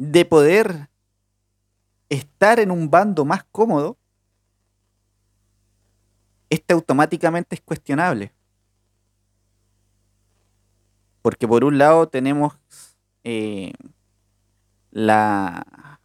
de 0.00 0.24
poder 0.24 0.88
estar 2.08 2.58
en 2.58 2.70
un 2.70 2.88
bando 2.88 3.26
más 3.26 3.44
cómodo, 3.52 3.98
este 6.48 6.72
automáticamente 6.72 7.54
es 7.54 7.60
cuestionable. 7.60 8.32
Porque 11.20 11.46
por 11.46 11.64
un 11.64 11.76
lado 11.76 12.08
tenemos 12.08 12.54
eh, 13.24 13.74
la, 14.90 16.00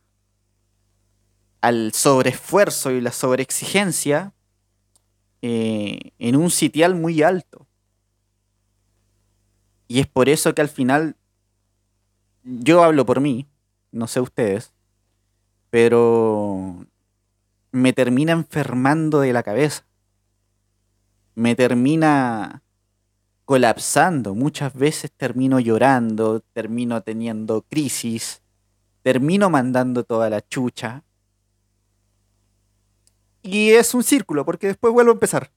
al 1.62 1.94
sobreesfuerzo 1.94 2.92
y 2.92 3.00
la 3.00 3.14
sobreexigencia 3.14 4.34
eh, 5.42 6.12
en 6.20 6.36
un 6.36 6.52
sitial 6.52 6.96
muy 6.96 7.24
alto. 7.24 7.66
Y 9.88 10.02
es 10.02 10.08
por 10.08 10.28
eso 10.28 10.54
que 10.54 10.62
al 10.62 10.70
final, 10.70 11.16
yo 12.44 12.84
hablo 12.84 13.06
por 13.06 13.22
mí, 13.22 13.48
no 13.96 14.08
sé 14.08 14.20
ustedes, 14.22 14.74
pero 15.70 16.86
me 17.72 17.94
termina 17.94 18.32
enfermando 18.32 19.22
de 19.22 19.34
la 19.34 19.44
cabeza. 19.44 19.86
Me 21.34 21.56
termina 21.56 22.64
colapsando. 23.46 24.36
Muchas 24.36 24.74
veces 24.74 25.12
termino 25.12 25.60
llorando, 25.60 26.42
termino 26.54 27.02
teniendo 27.02 27.62
crisis, 27.64 28.42
termino 29.02 29.50
mandando 29.50 30.04
toda 30.04 30.30
la 30.30 30.42
chucha 30.48 31.04
y 33.46 33.74
es 33.74 33.94
un 33.94 34.02
círculo, 34.02 34.44
porque 34.44 34.66
después 34.66 34.92
vuelvo 34.92 35.12
a 35.12 35.14
empezar. 35.14 35.52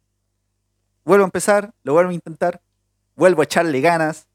Vuelvo 1.06 1.24
a 1.24 1.28
empezar, 1.28 1.72
lo 1.84 1.94
vuelvo 1.94 2.10
a 2.10 2.14
intentar, 2.14 2.60
vuelvo 3.16 3.40
a 3.40 3.44
echarle 3.44 3.80
ganas. 3.80 4.28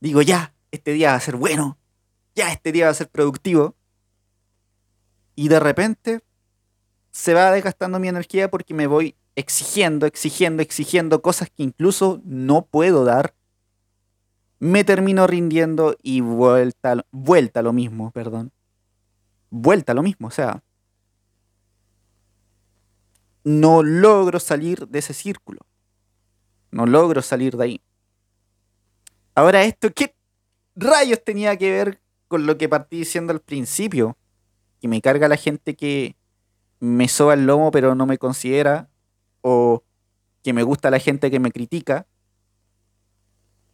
Digo, 0.00 0.22
ya, 0.22 0.54
este 0.70 0.92
día 0.92 1.10
va 1.10 1.16
a 1.16 1.20
ser 1.20 1.36
bueno, 1.36 1.76
ya, 2.38 2.52
este 2.52 2.70
día 2.70 2.84
va 2.84 2.92
a 2.92 2.94
ser 2.94 3.08
productivo. 3.08 3.74
Y 5.34 5.48
de 5.48 5.58
repente 5.58 6.20
se 7.10 7.34
va 7.34 7.50
desgastando 7.50 7.98
mi 7.98 8.08
energía 8.08 8.48
porque 8.48 8.74
me 8.74 8.86
voy 8.86 9.16
exigiendo, 9.34 10.06
exigiendo, 10.06 10.62
exigiendo 10.62 11.20
cosas 11.20 11.50
que 11.50 11.64
incluso 11.64 12.20
no 12.24 12.64
puedo 12.64 13.04
dar. 13.04 13.34
Me 14.60 14.84
termino 14.84 15.26
rindiendo 15.26 15.96
y 16.00 16.20
vuelta, 16.20 17.04
vuelta 17.10 17.62
lo 17.62 17.72
mismo, 17.72 18.12
perdón. 18.12 18.52
Vuelta 19.50 19.94
lo 19.94 20.02
mismo, 20.02 20.28
o 20.28 20.30
sea, 20.30 20.62
no 23.42 23.82
logro 23.82 24.38
salir 24.38 24.86
de 24.88 24.98
ese 25.00 25.14
círculo. 25.14 25.60
No 26.70 26.86
logro 26.86 27.22
salir 27.22 27.56
de 27.56 27.64
ahí. 27.64 27.80
Ahora, 29.34 29.64
¿esto 29.64 29.90
qué 29.92 30.14
rayos 30.76 31.24
tenía 31.24 31.56
que 31.56 31.70
ver 31.70 32.00
con 32.28 32.46
lo 32.46 32.58
que 32.58 32.68
partí 32.68 32.98
diciendo 32.98 33.32
al 33.32 33.40
principio? 33.40 34.16
Que 34.80 34.88
me 34.88 35.00
carga 35.00 35.28
la 35.28 35.36
gente 35.36 35.74
que 35.74 36.16
me 36.80 37.08
soba 37.08 37.34
el 37.34 37.46
lomo 37.46 37.70
pero 37.70 37.94
no 37.94 38.06
me 38.06 38.18
considera, 38.18 38.88
o 39.40 39.82
que 40.42 40.52
me 40.52 40.62
gusta 40.62 40.90
la 40.90 40.98
gente 40.98 41.30
que 41.30 41.40
me 41.40 41.50
critica. 41.50 42.06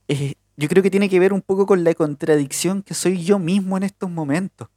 Eh, 0.08 0.34
yo 0.56 0.68
creo 0.68 0.82
que 0.82 0.90
tiene 0.90 1.08
que 1.08 1.18
ver 1.18 1.32
un 1.32 1.42
poco 1.42 1.66
con 1.66 1.84
la 1.84 1.94
contradicción 1.94 2.82
que 2.82 2.94
soy 2.94 3.22
yo 3.24 3.38
mismo 3.38 3.76
en 3.76 3.82
estos 3.82 4.10
momentos. 4.10 4.68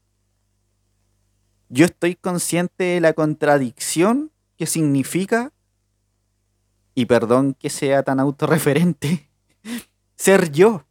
Yo 1.70 1.86
estoy 1.86 2.16
consciente 2.16 2.84
de 2.84 3.02
la 3.02 3.14
contradicción 3.14 4.32
que 4.58 4.66
significa, 4.66 5.54
y 6.96 7.06
perdón 7.06 7.54
que 7.54 7.70
sea 7.70 8.04
tan 8.04 8.20
autorreferente, 8.20 9.30
ser 10.16 10.52
yo. 10.52 10.87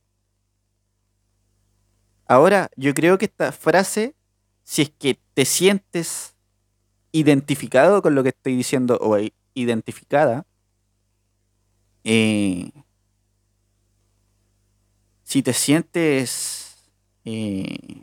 Ahora, 2.27 2.71
yo 2.77 2.93
creo 2.93 3.19
que 3.19 3.27
esta 3.27 3.53
frase, 3.53 4.17
si 4.65 4.83
es 4.83 4.91
que 4.91 5.19
te 5.35 5.45
sientes 5.45 6.35
identificado 7.13 8.03
con 8.03 8.15
lo 8.15 8.23
que 8.23 8.31
estoy 8.31 8.57
diciendo 8.57 8.99
o 9.01 9.17
identificada, 9.55 10.45
eh, 12.03 12.71
si 15.23 15.43
te 15.43 15.53
sientes, 15.53 16.91
eh, 17.25 18.03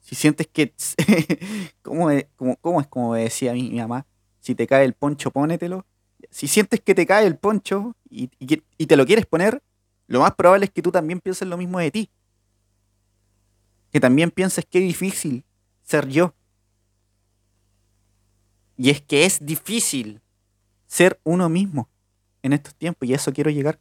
si 0.00 0.14
sientes 0.14 0.46
que, 0.46 0.74
¿cómo, 1.82 2.10
es, 2.10 2.26
cómo, 2.36 2.80
es 2.80 2.86
como 2.88 3.14
decía 3.14 3.54
mi, 3.54 3.70
mamá? 3.70 4.06
Si 4.40 4.54
te 4.54 4.66
cae 4.66 4.84
el 4.84 4.94
poncho, 4.94 5.30
pónetelo. 5.30 5.86
Si 6.30 6.46
sientes 6.46 6.80
que 6.80 6.94
te 6.94 7.06
cae 7.06 7.26
el 7.26 7.38
poncho 7.38 7.96
y, 8.08 8.30
y 8.38 8.86
te 8.86 8.96
lo 8.96 9.06
quieres 9.06 9.26
poner, 9.26 9.62
lo 10.06 10.20
más 10.20 10.34
probable 10.34 10.66
es 10.66 10.70
que 10.70 10.82
tú 10.82 10.90
también 10.90 11.20
pienses 11.20 11.48
lo 11.48 11.56
mismo 11.56 11.78
de 11.78 11.90
ti. 11.90 12.10
Que 13.90 14.00
también 14.00 14.30
pienses 14.30 14.64
que 14.64 14.78
es 14.78 14.84
difícil 14.84 15.44
ser 15.82 16.08
yo. 16.08 16.34
Y 18.76 18.90
es 18.90 19.02
que 19.02 19.24
es 19.24 19.44
difícil 19.44 20.20
ser 20.86 21.20
uno 21.24 21.48
mismo 21.48 21.88
en 22.42 22.52
estos 22.52 22.74
tiempos 22.74 23.08
y 23.08 23.12
a 23.12 23.16
eso 23.16 23.32
quiero 23.32 23.50
llegar 23.50 23.78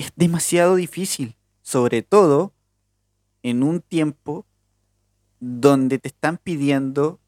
es 0.00 0.12
demasiado 0.16 0.76
difícil, 0.76 1.36
sobre 1.60 2.02
todo 2.02 2.54
en 3.42 3.62
un 3.62 3.82
tiempo 3.82 4.46
donde 5.40 5.98
te 5.98 6.08
están 6.08 6.38
pidiendo 6.38 7.20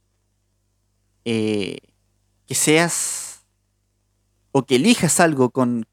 eh, 1.26 1.78
que 2.46 2.54
seas 2.54 3.44
o 4.52 4.64
que 4.64 4.76
elijas 4.76 5.20
algo 5.20 5.50
con, 5.50 5.86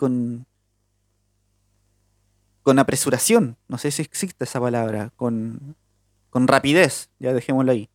con, 2.70 2.80
apresuración, 2.80 3.58
no 3.68 3.78
sé 3.80 3.90
si 3.90 4.04
existe 4.04 4.44
esa 4.44 4.60
palabra, 4.60 5.12
con, 5.16 5.76
con 6.30 6.48
rapidez, 6.48 7.10
ya 7.18 7.34
dejémoslo 7.34 7.72
ahí. 7.72 7.90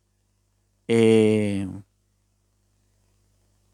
Eh, 0.87 1.67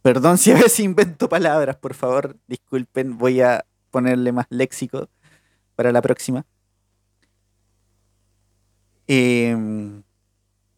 perdón 0.03 0.37
si 0.37 0.51
a 0.51 0.55
veces 0.55 0.79
invento 0.79 1.27
palabras, 1.27 1.75
por 1.77 1.95
favor, 1.95 2.37
disculpen, 2.47 3.17
voy 3.17 3.41
a 3.41 3.65
ponerle 3.89 4.31
más 4.31 4.45
léxico 4.49 5.09
para 5.75 5.91
la 5.91 6.01
próxima. 6.01 6.45
Em, 9.07 10.03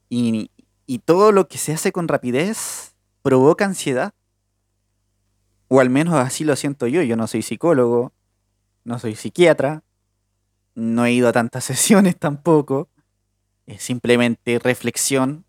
y, 0.10 0.52
y 0.86 1.00
todo 1.00 1.34
lo 1.34 1.48
que 1.50 1.58
se 1.58 1.74
hace 1.74 1.92
con 1.92 2.08
rapidez 2.08 2.96
provoca 3.22 3.66
ansiedad. 3.66 4.14
O 5.68 5.80
al 5.80 5.90
menos 5.90 6.16
así 6.16 6.44
lo 6.44 6.56
siento 6.56 6.88
yo. 6.88 7.02
Yo 7.02 7.16
no 7.18 7.28
soy 7.28 7.42
psicólogo, 7.42 8.14
no 8.84 9.00
soy 9.00 9.16
psiquiatra, 9.16 9.84
no 10.76 11.06
he 11.06 11.12
ido 11.12 11.28
a 11.28 11.34
tantas 11.34 11.64
sesiones 11.66 12.18
tampoco. 12.18 12.90
Es 13.66 13.84
simplemente 13.84 14.60
reflexión. 14.60 15.46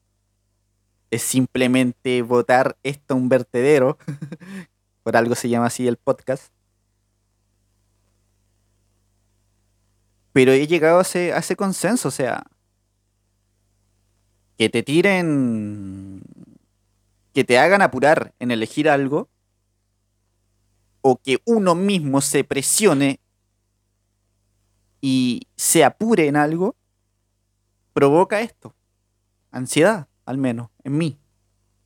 Es 1.11 1.23
simplemente 1.23 2.23
votar 2.23 2.77
esto 2.83 3.15
un 3.15 3.29
vertedero. 3.29 3.99
Por 5.03 5.17
algo 5.17 5.35
se 5.35 5.49
llama 5.49 5.67
así 5.67 5.87
el 5.87 5.97
podcast. 5.97 6.53
Pero 10.35 10.51
he 10.51 10.67
llegado 10.67 10.99
a 10.99 11.03
ese, 11.03 11.57
consenso, 11.57 12.09
o 12.09 12.11
sea, 12.11 12.43
que 14.59 14.69
te 14.69 14.83
tiren, 14.83 16.23
que 17.33 17.45
te 17.45 17.57
hagan 17.57 17.83
apurar 17.83 18.35
en 18.41 18.51
elegir 18.51 18.89
algo, 18.89 19.29
o 21.03 21.19
que 21.19 21.39
uno 21.45 21.77
mismo 21.77 22.21
se 22.21 22.43
presione 22.43 23.21
y 25.05 25.43
se 25.55 25.85
apure 25.85 26.29
en 26.29 26.37
algo, 26.37 26.77
provoca 27.93 28.41
esto. 28.41 28.75
Ansiedad, 29.51 30.09
al 30.25 30.39
menos, 30.39 30.71
en 30.83 30.97
mí. 30.97 31.19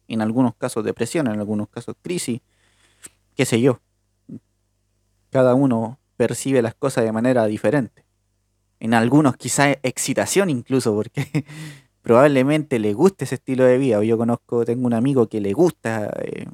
En 0.07 0.20
algunos 0.20 0.54
casos 0.54 0.85
depresión, 0.85 1.26
en 1.26 1.40
algunos 1.40 1.68
casos 1.68 1.96
crisis, 2.00 2.42
qué 3.35 3.44
sé 3.44 3.61
yo. 3.61 3.81
Cada 5.31 5.54
uno 5.54 5.98
percibe 6.16 6.62
las 6.62 6.76
cosas 6.76 7.04
de 7.04 7.11
manera 7.11 7.46
diferente 7.46 8.09
en 8.81 8.94
algunos 8.94 9.37
quizá 9.37 9.72
excitación 9.83 10.50
incluso, 10.50 10.94
porque 10.94 11.26
probablemente 12.02 12.78
le 12.78 12.92
guste 12.94 13.24
ese 13.24 13.37
estilo 13.37 13.64
de 13.64 13.78
vida. 13.78 14.02
Yo 14.04 14.16
conozco, 14.16 14.64
tengo 14.64 14.87
un 14.87 14.94
amigo 14.94 15.28
que 15.28 15.40
le 15.40 15.52
gusta 15.52 16.11
eh, 16.22 16.46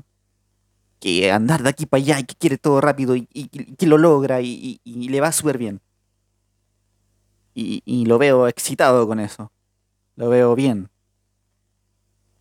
que 1.01 1.31
andar 1.31 1.63
de 1.63 1.69
aquí 1.69 1.87
para 1.87 2.03
allá 2.03 2.21
y 2.21 2.25
que 2.25 2.35
quiere 2.35 2.59
todo 2.59 2.81
rápido 2.81 3.15
y, 3.17 3.27
que 3.77 3.87
lo 3.87 3.99
logra 3.99 4.41
y, 4.41 4.81
le 4.85 5.21
va 5.21 5.33
súper 5.33 5.59
bien. 5.59 5.81
Y, 7.55 8.05
lo 8.07 8.19
veo 8.19 8.49
excitado 8.49 9.07
con 9.07 9.21
eso. 9.21 9.53
Lo 10.17 10.29
veo 10.29 10.55
bien. 10.55 10.91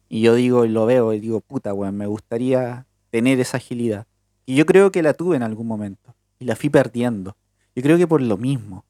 Y 0.10 0.22
yo 0.22 0.34
digo, 0.36 0.66
y 0.66 0.70
lo 0.70 0.86
veo 0.86 1.14
y 1.14 1.20
digo, 1.20 1.40
puta, 1.40 1.74
weón, 1.74 1.96
me 1.98 2.08
gustaría 2.08 2.88
tener 3.12 3.40
esa 3.40 3.58
agilidad. 3.58 4.08
Y 4.46 4.56
yo 4.56 4.66
creo 4.66 4.92
que 4.92 5.04
la 5.04 5.14
tuve 5.14 5.36
en 5.36 5.44
algún 5.44 5.68
momento. 5.68 6.16
Y 6.40 6.46
la 6.46 6.56
fui 6.56 6.70
perdiendo. 6.70 7.38
Yo 7.76 7.84
creo 7.84 7.98
que 7.98 8.08
por 8.08 8.22
lo 8.22 8.38
mismo. 8.38 8.86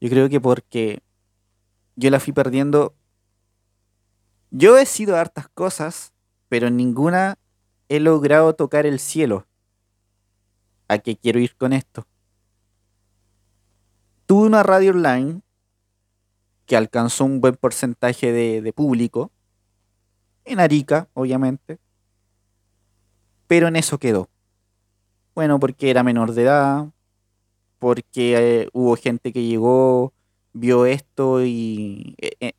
Yo 0.00 0.08
creo 0.08 0.28
que 0.28 0.40
porque 0.40 1.02
yo 1.96 2.10
la 2.10 2.20
fui 2.20 2.32
perdiendo. 2.32 2.94
Yo 4.50 4.78
he 4.78 4.86
sido 4.86 5.16
hartas 5.16 5.48
cosas, 5.48 6.12
pero 6.48 6.68
en 6.68 6.76
ninguna 6.76 7.38
he 7.88 8.00
logrado 8.00 8.54
tocar 8.54 8.86
el 8.86 8.98
cielo. 8.98 9.46
¿A 10.88 10.98
qué 10.98 11.16
quiero 11.16 11.40
ir 11.40 11.56
con 11.56 11.72
esto? 11.72 12.06
Tuve 14.26 14.46
una 14.46 14.62
radio 14.62 14.90
online 14.90 15.40
que 16.66 16.76
alcanzó 16.76 17.24
un 17.24 17.40
buen 17.40 17.54
porcentaje 17.54 18.32
de, 18.32 18.72
público. 18.72 19.30
En 20.44 20.60
Arica, 20.60 21.08
obviamente. 21.14 21.78
Pero 23.46 23.68
en 23.68 23.76
eso 23.76 23.98
quedó. 23.98 24.28
Bueno, 25.34 25.60
porque 25.60 25.90
era 25.90 26.02
menor 26.02 26.32
de 26.32 26.42
edad, 26.42 26.86
porque 27.78 28.62
eh, 28.62 28.68
hubo 28.72 28.96
gente 28.96 29.32
que 29.32 29.44
llegó, 29.44 30.12
vio 30.52 30.86
esto 30.86 31.44
y 31.44 32.14
eh, 32.18 32.32
eh, 32.40 32.52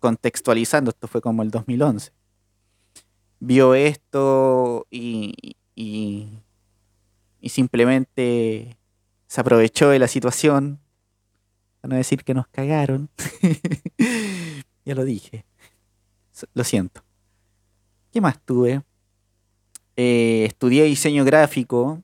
contextualizando, 0.00 0.90
esto 0.90 1.06
fue 1.06 1.20
como 1.20 1.42
el 1.42 1.50
2011, 1.50 2.12
vio 3.38 3.74
esto 3.74 4.86
y, 4.90 5.56
y, 5.74 6.28
simplemente 7.48 8.76
se 9.26 9.40
aprovechó 9.40 9.90
de 9.90 9.98
la 9.98 10.08
situación, 10.08 10.80
para 11.80 11.90
no 11.92 11.96
decir 11.96 12.24
que 12.24 12.34
nos 12.34 12.46
cagaron, 12.48 13.08
ya 14.84 14.94
lo 14.94 15.04
dije, 15.04 15.44
lo 16.54 16.64
siento. 16.64 17.02
¿Qué 18.12 18.20
más 18.20 18.40
tuve? 18.44 18.82
estudié 19.96 20.84
diseño 20.84 21.26
gráfico. 21.26 22.02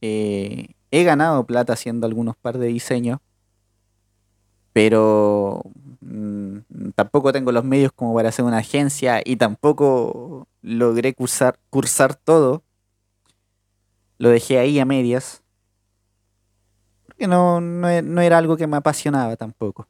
Eh, 0.00 0.74
He 0.92 1.04
ganado 1.04 1.46
plata 1.46 1.72
haciendo 1.72 2.06
algunos 2.06 2.36
par 2.36 2.58
de 2.58 2.66
diseños, 2.66 3.20
pero 4.72 5.62
mm, 6.00 6.58
tampoco 6.96 7.32
tengo 7.32 7.52
los 7.52 7.64
medios 7.64 7.92
como 7.92 8.14
para 8.14 8.30
hacer 8.30 8.44
una 8.44 8.58
agencia 8.58 9.22
y 9.24 9.36
tampoco 9.36 10.48
logré 10.62 11.14
cursar, 11.14 11.58
cursar 11.70 12.16
todo. 12.16 12.64
Lo 14.18 14.30
dejé 14.30 14.58
ahí 14.58 14.80
a 14.80 14.84
medias. 14.84 15.42
Porque 17.20 17.28
no, 17.28 17.60
no, 17.60 17.86
e, 17.90 18.00
no 18.00 18.22
era 18.22 18.38
algo 18.38 18.56
que 18.56 18.66
me 18.66 18.78
apasionaba 18.78 19.36
tampoco. 19.36 19.86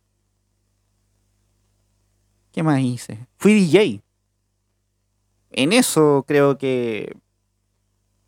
¿Qué 2.50 2.64
más 2.64 2.80
hice? 2.80 3.24
Fui 3.36 3.54
DJ. 3.54 4.02
En 5.52 5.72
eso 5.72 6.24
creo 6.26 6.58
que 6.58 7.16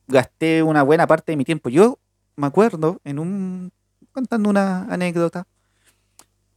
gasté 0.06 0.62
una 0.62 0.84
buena 0.84 1.08
parte 1.08 1.32
de 1.32 1.36
mi 1.36 1.44
tiempo. 1.44 1.68
Yo 1.68 1.98
me 2.36 2.46
acuerdo, 2.46 3.00
en 3.02 3.18
un. 3.18 3.72
contando 4.12 4.48
una 4.48 4.84
anécdota. 4.84 5.48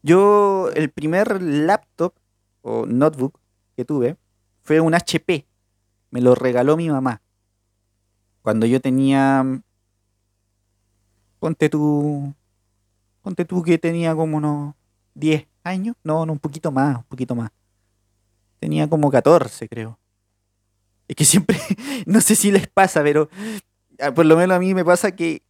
Yo, 0.04 0.70
el 0.76 0.92
primer 0.92 1.42
laptop 1.42 2.14
o 2.62 2.86
notebook 2.86 3.40
que 3.76 3.86
tuve 3.86 4.18
fue 4.62 4.82
un 4.82 4.94
HP. 4.94 5.48
Me 6.12 6.22
lo 6.22 6.36
regaló 6.36 6.78
mi 6.78 6.90
mamá. 6.92 7.24
Cuando 8.44 8.68
yo 8.68 8.80
tenía. 8.82 9.64
Ponte 11.40 11.70
tú. 11.70 12.34
Ponte 13.22 13.46
tú 13.46 13.64
que 13.64 13.78
tenía 13.78 14.16
como 14.16 14.38
unos 14.38 14.76
10 15.16 15.48
años. 15.64 15.96
No, 16.04 16.26
no, 16.26 16.34
un 16.34 16.40
poquito 16.40 16.72
más, 16.72 16.98
un 16.98 17.04
poquito 17.04 17.36
más. 17.36 17.52
Tenía 18.60 18.90
como 18.90 19.10
14, 19.12 19.68
creo. 19.68 20.00
Es 21.08 21.16
que 21.16 21.26
siempre, 21.26 21.58
no 22.06 22.22
sé 22.22 22.36
si 22.36 22.52
les 22.52 22.68
pasa, 22.68 23.04
pero 23.04 23.30
ah, 24.00 24.14
por 24.14 24.26
lo 24.26 24.36
menos 24.38 24.56
a 24.56 24.60
mí 24.60 24.74
me 24.74 24.86
pasa 24.86 25.16
que 25.16 25.44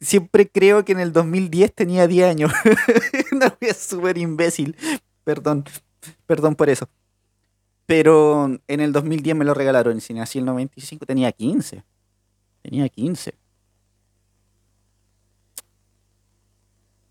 siempre 0.00 0.48
creo 0.50 0.84
que 0.84 0.92
en 0.92 1.00
el 1.00 1.12
2010 1.12 1.74
tenía 1.74 2.06
10 2.06 2.28
años. 2.28 2.52
Una 3.32 3.56
wea 3.60 3.74
súper 3.74 4.18
imbécil. 4.18 4.76
Perdón, 5.24 5.64
perdón 6.26 6.56
por 6.56 6.68
eso. 6.68 6.88
Pero 7.86 8.58
en 8.68 8.80
el 8.80 8.92
2010 8.92 9.36
me 9.36 9.44
lo 9.44 9.54
regalaron. 9.54 9.98
En 10.08 10.18
el 10.18 10.44
95 10.44 11.06
tenía 11.06 11.32
15. 11.32 11.84
Tenía 12.62 12.88
15. 12.88 13.34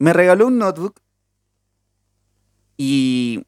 Me 0.02 0.14
regaló 0.14 0.48
un 0.48 0.58
notebook 0.58 1.00
y 2.76 3.46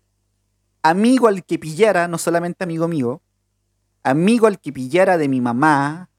amigo 0.84 1.28
al 1.28 1.44
que 1.44 1.58
pillara, 1.58 2.08
no 2.08 2.20
solamente 2.20 2.64
amigo 2.64 2.88
mío, 2.88 3.24
amigo 4.04 4.46
al 4.46 4.60
que 4.60 4.72
pillara 4.72 5.18
de 5.18 5.28
mi 5.28 5.42
mamá 5.42 6.12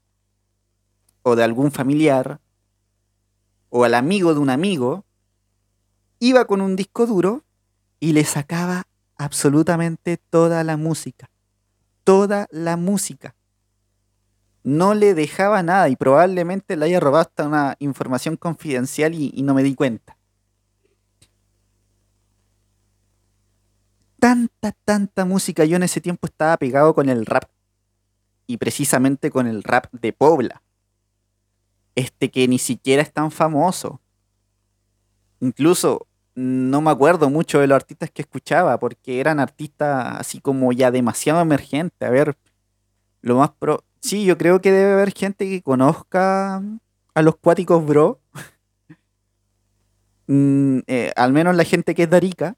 o 1.21 1.37
de 1.37 1.43
algún 1.45 1.71
familiar 1.71 2.41
o 3.69 3.85
al 3.85 3.93
amigo 3.93 4.33
de 4.33 4.41
un 4.41 4.49
amigo, 4.49 5.05
iba 6.19 6.43
con 6.43 6.59
un 6.59 6.75
disco 6.75 7.05
duro 7.05 7.45
y 8.01 8.11
le 8.11 8.25
sacaba 8.25 8.83
absolutamente 9.15 10.17
toda 10.17 10.65
la 10.65 10.75
música. 10.75 11.29
Toda 12.03 12.49
la 12.51 12.75
música. 12.75 13.35
No 14.63 14.95
le 14.95 15.13
dejaba 15.13 15.63
nada 15.63 15.87
y 15.87 15.95
probablemente 15.95 16.75
le 16.75 16.87
haya 16.87 16.99
robado 16.99 17.21
hasta 17.21 17.47
una 17.47 17.77
información 17.79 18.35
confidencial 18.35 19.13
y, 19.13 19.31
y 19.33 19.41
no 19.41 19.53
me 19.53 19.63
di 19.63 19.75
cuenta. 19.75 20.14
Tanta, 24.25 24.71
tanta 24.85 25.23
música. 25.23 25.65
Yo 25.65 25.75
en 25.75 25.83
ese 25.83 26.01
tiempo 26.01 26.25
estaba 26.25 26.57
pegado 26.57 26.95
con 26.95 27.09
el 27.09 27.27
rap. 27.27 27.43
Y 28.47 28.57
precisamente 28.57 29.29
con 29.29 29.45
el 29.45 29.61
rap 29.61 29.85
de 29.91 30.13
Pobla. 30.13 30.63
Este 31.93 32.31
que 32.31 32.47
ni 32.47 32.57
siquiera 32.57 33.03
es 33.03 33.13
tan 33.13 33.29
famoso. 33.29 34.01
Incluso 35.41 36.07
no 36.33 36.81
me 36.81 36.89
acuerdo 36.89 37.29
mucho 37.29 37.59
de 37.59 37.67
los 37.67 37.75
artistas 37.75 38.09
que 38.09 38.23
escuchaba, 38.23 38.79
porque 38.79 39.19
eran 39.19 39.39
artistas 39.39 40.15
así 40.17 40.41
como 40.41 40.73
ya 40.73 40.89
demasiado 40.89 41.39
emergentes. 41.39 42.01
A 42.01 42.09
ver, 42.09 42.35
lo 43.21 43.37
más 43.37 43.51
pro. 43.51 43.83
Sí, 44.01 44.25
yo 44.25 44.39
creo 44.39 44.59
que 44.59 44.71
debe 44.71 44.93
haber 44.93 45.13
gente 45.13 45.47
que 45.47 45.61
conozca 45.61 46.63
a 47.13 47.21
los 47.21 47.35
cuáticos 47.35 47.85
bro. 47.85 48.19
Mm, 50.27 50.79
eh, 50.87 51.11
al 51.15 51.33
menos 51.33 51.55
la 51.55 51.63
gente 51.63 51.93
que 51.93 52.01
es 52.01 52.09
de 52.09 52.17
Arica. 52.17 52.55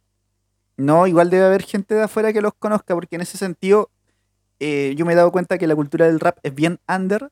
No, 0.78 1.08
igual 1.08 1.30
debe 1.30 1.46
haber 1.46 1.64
gente 1.64 1.96
de 1.96 2.04
afuera 2.04 2.32
que 2.32 2.42
los 2.42 2.54
conozca, 2.54 2.94
porque 2.94 3.16
en 3.16 3.22
ese 3.22 3.38
sentido 3.38 3.90
eh, 4.60 4.94
yo 4.96 5.06
me 5.06 5.14
he 5.14 5.16
dado 5.16 5.32
cuenta 5.32 5.58
que 5.58 5.68
la 5.68 5.76
cultura 5.76 6.08
del 6.08 6.20
rap 6.20 6.38
es 6.44 6.54
bien 6.54 6.80
under, 6.88 7.32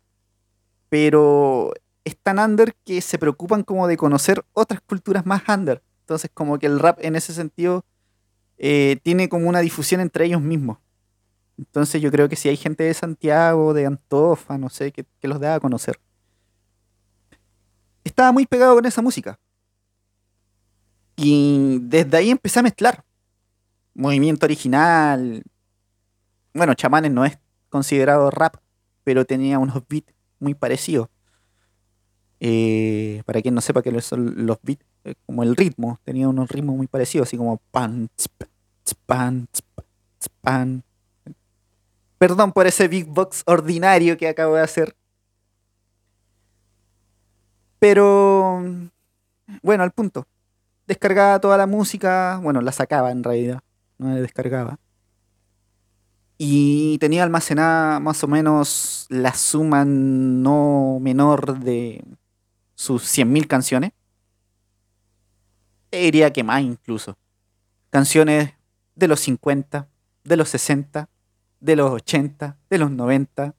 pero 0.89 1.73
es 2.03 2.17
tan 2.17 2.39
under 2.39 2.75
que 2.85 3.01
se 3.01 3.17
preocupan 3.17 3.63
como 3.63 3.87
de 3.87 3.97
conocer 3.97 4.45
otras 4.53 4.81
culturas 4.81 5.25
más 5.25 5.43
under. 5.49 5.81
Entonces, 6.01 6.29
como 6.33 6.59
que 6.59 6.67
el 6.67 6.79
rap 6.79 6.99
en 7.01 7.15
ese 7.15 7.33
sentido 7.33 7.83
eh, 8.57 8.97
tiene 9.03 9.27
como 9.27 9.49
una 9.49 9.59
difusión 9.59 10.01
entre 10.01 10.25
ellos 10.25 10.41
mismos. 10.41 10.77
Entonces, 11.57 12.01
yo 12.01 12.11
creo 12.11 12.29
que 12.29 12.35
si 12.35 12.49
hay 12.49 12.57
gente 12.57 12.83
de 12.83 12.93
Santiago, 12.93 13.73
de 13.73 13.85
Antofa, 13.85 14.57
no 14.57 14.69
sé, 14.69 14.91
que, 14.91 15.05
los 15.23 15.39
da 15.39 15.55
a 15.55 15.59
conocer. 15.59 15.99
Estaba 18.03 18.31
muy 18.31 18.45
pegado 18.45 18.75
con 18.75 18.85
esa 18.85 19.01
música. 19.01 19.39
Y 21.15 21.79
desde 21.81 22.17
ahí 22.17 22.29
empecé 22.29 22.59
a 22.59 22.63
mezclar. 22.63 23.03
Movimiento 23.95 24.45
original. 24.45 25.43
Bueno, 26.53 26.73
Chamanes 26.73 27.11
no 27.11 27.25
es 27.25 27.39
considerado 27.69 28.29
rap, 28.29 28.57
pero 29.03 29.25
tenía 29.25 29.57
unos 29.57 29.83
beats 29.87 30.13
muy 30.39 30.53
parecidos. 30.53 31.09
Eh, 32.41 33.23
para 33.25 33.41
quien 33.41 33.55
no 33.55 33.61
sepa 33.61 33.81
qué 33.81 34.01
son 34.01 34.45
los 34.45 34.59
beats, 34.61 34.85
como 35.25 35.43
el 35.43 35.55
ritmo, 35.55 35.99
tenía 36.03 36.27
unos 36.27 36.49
ritmos 36.49 36.75
muy 36.75 36.87
parecidos, 36.87 37.27
así 37.27 37.37
como 37.37 37.57
pan, 37.71 38.09
pan, 39.05 39.47
pan. 40.41 40.83
Perdón 42.17 42.51
por 42.51 42.67
ese 42.67 42.87
big 42.87 43.05
box 43.05 43.43
ordinario 43.45 44.17
que 44.17 44.27
acabo 44.27 44.55
de 44.55 44.61
hacer. 44.61 44.95
Pero, 47.79 48.61
bueno, 49.61 49.83
al 49.83 49.91
punto. 49.91 50.27
Descargaba 50.87 51.39
toda 51.39 51.57
la 51.57 51.65
música, 51.65 52.39
bueno, 52.43 52.61
la 52.61 52.71
sacaba 52.71 53.11
en 53.11 53.23
realidad, 53.23 53.61
no 53.97 54.09
la 54.09 54.15
descargaba. 54.15 54.79
Y 56.37 56.97
tenía 56.99 57.23
almacenada 57.23 57.99
más 57.99 58.23
o 58.23 58.27
menos 58.27 59.05
la 59.09 59.33
suma 59.33 59.85
no 59.85 60.97
menor 60.99 61.59
de 61.59 62.03
sus 62.75 63.03
100.000 63.03 63.47
canciones. 63.47 63.91
Te 65.89 65.97
diría 65.99 66.33
que 66.33 66.43
más 66.43 66.61
incluso. 66.61 67.17
Canciones 67.89 68.53
de 68.95 69.07
los 69.07 69.21
50, 69.21 69.87
de 70.25 70.37
los 70.37 70.49
60, 70.49 71.09
de 71.61 71.75
los 71.77 71.91
80, 71.91 72.57
de 72.69 72.77
los 72.77 72.91
90, 72.91 73.55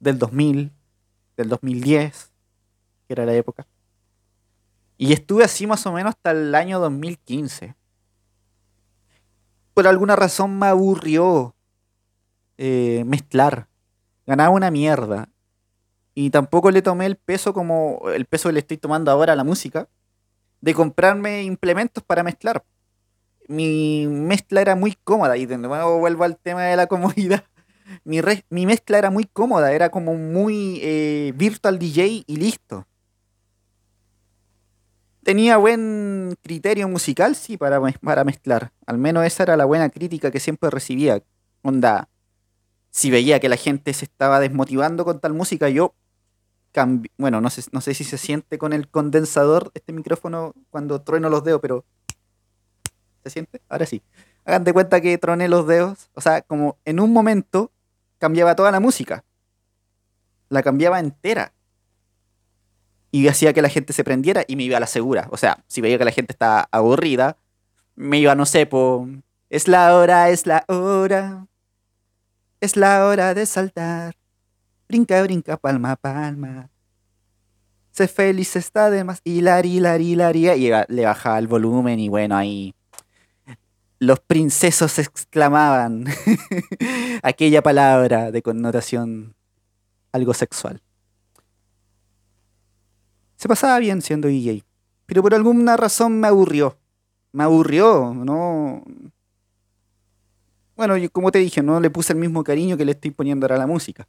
del 0.00 0.18
2000, 0.18 0.72
del 1.36 1.48
2010, 1.48 2.32
que 3.06 3.12
era 3.12 3.26
la 3.26 3.34
época. 3.34 3.66
Y 4.96 5.12
estuve 5.12 5.44
así 5.44 5.66
más 5.66 5.84
o 5.86 5.92
menos 5.92 6.14
hasta 6.14 6.30
el 6.30 6.54
año 6.54 6.80
2015. 6.80 7.74
Por 9.76 9.86
alguna 9.86 10.16
razón 10.16 10.58
me 10.58 10.68
aburrió 10.68 11.54
eh, 12.56 13.04
mezclar. 13.04 13.68
Ganaba 14.26 14.48
una 14.48 14.70
mierda. 14.70 15.28
Y 16.14 16.30
tampoco 16.30 16.70
le 16.70 16.80
tomé 16.80 17.04
el 17.04 17.16
peso 17.16 17.52
como 17.52 18.00
el 18.14 18.24
peso 18.24 18.48
que 18.48 18.54
le 18.54 18.60
estoy 18.60 18.78
tomando 18.78 19.10
ahora 19.10 19.34
a 19.34 19.36
la 19.36 19.44
música, 19.44 19.86
de 20.62 20.72
comprarme 20.72 21.42
implementos 21.42 22.02
para 22.02 22.22
mezclar. 22.22 22.64
Mi 23.48 24.06
mezcla 24.06 24.62
era 24.62 24.76
muy 24.76 24.96
cómoda, 25.04 25.36
y 25.36 25.44
de 25.44 25.58
nuevo 25.58 25.98
vuelvo 25.98 26.24
al 26.24 26.38
tema 26.38 26.62
de 26.62 26.76
la 26.76 26.86
comodidad. 26.88 27.44
Mi, 28.02 28.22
mi 28.48 28.64
mezcla 28.64 28.96
era 28.96 29.10
muy 29.10 29.24
cómoda, 29.24 29.72
era 29.72 29.90
como 29.90 30.14
muy 30.14 30.80
eh, 30.82 31.34
virtual 31.36 31.78
DJ 31.78 32.24
y 32.26 32.36
listo. 32.36 32.86
Tenía 35.26 35.56
buen 35.56 36.36
criterio 36.40 36.88
musical, 36.88 37.34
sí, 37.34 37.56
para, 37.56 37.80
para 37.80 38.22
mezclar. 38.22 38.70
Al 38.86 38.96
menos 38.96 39.24
esa 39.24 39.42
era 39.42 39.56
la 39.56 39.64
buena 39.64 39.88
crítica 39.88 40.30
que 40.30 40.38
siempre 40.38 40.70
recibía. 40.70 41.20
Onda, 41.62 42.08
si 42.92 43.10
veía 43.10 43.40
que 43.40 43.48
la 43.48 43.56
gente 43.56 43.92
se 43.92 44.04
estaba 44.04 44.38
desmotivando 44.38 45.04
con 45.04 45.18
tal 45.18 45.32
música, 45.32 45.68
yo 45.68 45.96
bueno, 47.18 47.40
no 47.40 47.50
sé, 47.50 47.62
no 47.72 47.80
sé 47.80 47.92
si 47.94 48.04
se 48.04 48.18
siente 48.18 48.56
con 48.56 48.72
el 48.72 48.88
condensador 48.88 49.72
este 49.74 49.92
micrófono 49.92 50.54
cuando 50.70 51.02
trueno 51.02 51.28
los 51.28 51.42
dedos, 51.42 51.60
pero 51.60 51.84
¿se 53.24 53.30
siente? 53.30 53.60
Ahora 53.68 53.86
sí. 53.86 54.02
Hagan 54.44 54.62
de 54.62 54.72
cuenta 54.72 55.00
que 55.00 55.18
troné 55.18 55.48
los 55.48 55.66
dedos, 55.66 56.08
o 56.14 56.20
sea, 56.20 56.42
como 56.42 56.78
en 56.84 57.00
un 57.00 57.12
momento 57.12 57.72
cambiaba 58.18 58.54
toda 58.54 58.70
la 58.70 58.78
música. 58.78 59.24
La 60.50 60.62
cambiaba 60.62 61.00
entera. 61.00 61.52
Y 63.16 63.28
hacía 63.28 63.54
que 63.54 63.62
la 63.62 63.70
gente 63.70 63.94
se 63.94 64.04
prendiera 64.04 64.44
y 64.46 64.56
me 64.56 64.64
iba 64.64 64.76
a 64.76 64.80
la 64.80 64.86
segura. 64.86 65.26
O 65.30 65.38
sea, 65.38 65.64
si 65.68 65.80
veía 65.80 65.96
que 65.96 66.04
la 66.04 66.10
gente 66.10 66.34
estaba 66.34 66.68
aburrida, 66.70 67.38
me 67.94 68.18
iba, 68.18 68.34
no 68.34 68.44
sé, 68.44 68.66
po, 68.66 69.08
es 69.48 69.68
la 69.68 69.96
hora, 69.96 70.28
es 70.28 70.46
la 70.46 70.66
hora. 70.68 71.46
Es 72.60 72.76
la 72.76 73.06
hora 73.06 73.32
de 73.32 73.46
saltar. 73.46 74.16
Brinca, 74.86 75.22
brinca, 75.22 75.56
palma, 75.56 75.96
palma. 75.96 76.68
Sé 77.90 78.06
feliz, 78.06 78.54
está 78.54 78.90
de 78.90 79.02
más. 79.02 79.22
Hilari, 79.24 79.78
hilari, 79.78 80.12
hilari. 80.12 80.50
Y 80.50 80.70
le 80.88 81.04
bajaba 81.06 81.38
el 81.38 81.46
volumen 81.46 81.98
y 81.98 82.10
bueno, 82.10 82.36
ahí 82.36 82.74
los 83.98 84.20
princesos 84.20 84.98
exclamaban 84.98 86.04
aquella 87.22 87.62
palabra 87.62 88.30
de 88.30 88.42
connotación 88.42 89.34
algo 90.12 90.34
sexual. 90.34 90.82
Se 93.36 93.48
pasaba 93.48 93.78
bien 93.78 94.02
siendo 94.02 94.28
DJ, 94.28 94.64
pero 95.06 95.22
por 95.22 95.34
alguna 95.34 95.76
razón 95.76 96.20
me 96.20 96.28
aburrió. 96.28 96.78
Me 97.32 97.44
aburrió, 97.44 98.14
no. 98.14 98.82
Bueno, 100.74 100.94
como 101.12 101.30
te 101.30 101.38
dije, 101.38 101.62
no 101.62 101.80
le 101.80 101.90
puse 101.90 102.12
el 102.12 102.18
mismo 102.18 102.44
cariño 102.44 102.76
que 102.76 102.84
le 102.84 102.92
estoy 102.92 103.10
poniendo 103.10 103.44
ahora 103.44 103.56
a 103.56 103.58
la 103.58 103.66
música. 103.66 104.08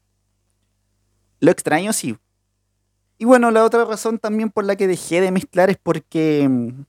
Lo 1.40 1.52
extraño, 1.52 1.94
sí. 1.94 2.18
Y 3.18 3.26
bueno, 3.26 3.52
la 3.52 3.64
otra 3.64 3.86
razón 3.86 4.20
también 4.20 4.50
por 4.50 4.66
la 4.66 4.76
que 4.76 4.88
dejé 4.88 5.22
de 5.22 5.32
mezclar 5.32 5.70
es 5.70 5.78
porque 5.78 6.48
mm, 6.48 6.84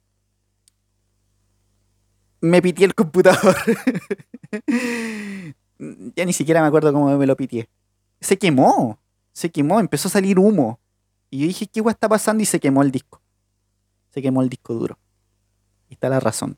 me 2.41 2.63
pitié 2.63 2.87
el 2.87 2.95
computador. 2.95 3.57
ya 5.79 6.25
ni 6.25 6.33
siquiera 6.33 6.61
me 6.61 6.69
acuerdo 6.69 6.93
cómo 6.93 7.17
me 7.17 7.27
lo 7.27 7.37
pitié. 7.37 7.69
Se 8.21 8.37
quemó, 8.37 8.99
se 9.33 9.51
quemó, 9.51 9.81
empezó 9.81 10.09
a 10.09 10.13
salir 10.13 10.39
humo. 10.39 10.81
Y 11.31 11.41
yo 11.41 11.47
dije, 11.47 11.67
¿qué 11.67 11.81
guay 11.81 11.93
está 11.93 12.09
pasando? 12.09 12.43
Y 12.43 12.47
se 12.47 12.61
quemó 12.61 12.83
el 12.83 12.91
disco. 12.91 13.21
Se 14.11 14.23
quemó 14.23 14.43
el 14.43 14.49
disco 14.49 14.75
duro. 14.75 14.99
Ahí 15.89 15.95
está 15.95 16.09
la 16.09 16.21
razón. 16.21 16.57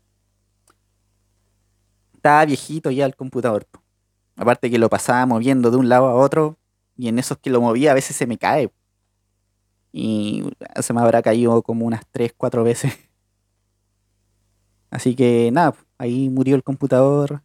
Estaba 2.14 2.44
viejito 2.44 2.90
ya 2.90 3.06
el 3.06 3.16
computador. 3.16 3.66
Aparte 4.36 4.70
que 4.70 4.78
lo 4.78 4.88
pasaba 4.88 5.26
moviendo 5.26 5.70
de 5.70 5.76
un 5.76 5.88
lado 5.88 6.06
a 6.06 6.14
otro. 6.14 6.58
Y 6.96 7.08
en 7.08 7.18
esos 7.18 7.38
que 7.38 7.50
lo 7.50 7.60
movía 7.60 7.92
a 7.92 7.94
veces 7.94 8.14
se 8.16 8.26
me 8.26 8.38
cae. 8.38 8.70
Y 9.92 10.44
se 10.80 10.92
me 10.92 11.00
habrá 11.00 11.22
caído 11.22 11.62
como 11.62 11.86
unas 11.86 12.06
3, 12.12 12.32
4 12.36 12.62
veces. 12.62 12.96
Así 14.90 15.14
que 15.14 15.50
nada, 15.52 15.74
ahí 15.98 16.28
murió 16.28 16.56
el 16.56 16.62
computador. 16.62 17.42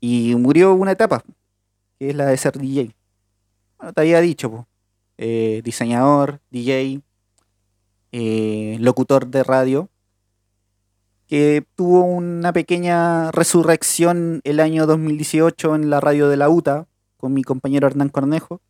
Y 0.00 0.34
murió 0.36 0.72
una 0.74 0.92
etapa, 0.92 1.22
que 1.98 2.10
es 2.10 2.16
la 2.16 2.26
de 2.26 2.36
ser 2.36 2.58
DJ. 2.58 2.94
Bueno, 3.76 3.92
te 3.92 4.00
había 4.00 4.20
dicho, 4.20 4.50
po. 4.50 4.66
Eh, 5.22 5.60
diseñador, 5.62 6.40
DJ, 6.50 7.02
eh, 8.10 8.78
locutor 8.80 9.26
de 9.26 9.44
radio, 9.44 9.90
que 11.26 11.62
tuvo 11.74 12.04
una 12.04 12.54
pequeña 12.54 13.30
resurrección 13.30 14.40
el 14.44 14.60
año 14.60 14.86
2018 14.86 15.74
en 15.74 15.90
la 15.90 16.00
radio 16.00 16.30
de 16.30 16.38
la 16.38 16.48
UTA 16.48 16.86
con 17.18 17.34
mi 17.34 17.42
compañero 17.42 17.86
Hernán 17.86 18.08
Cornejo. 18.08 18.62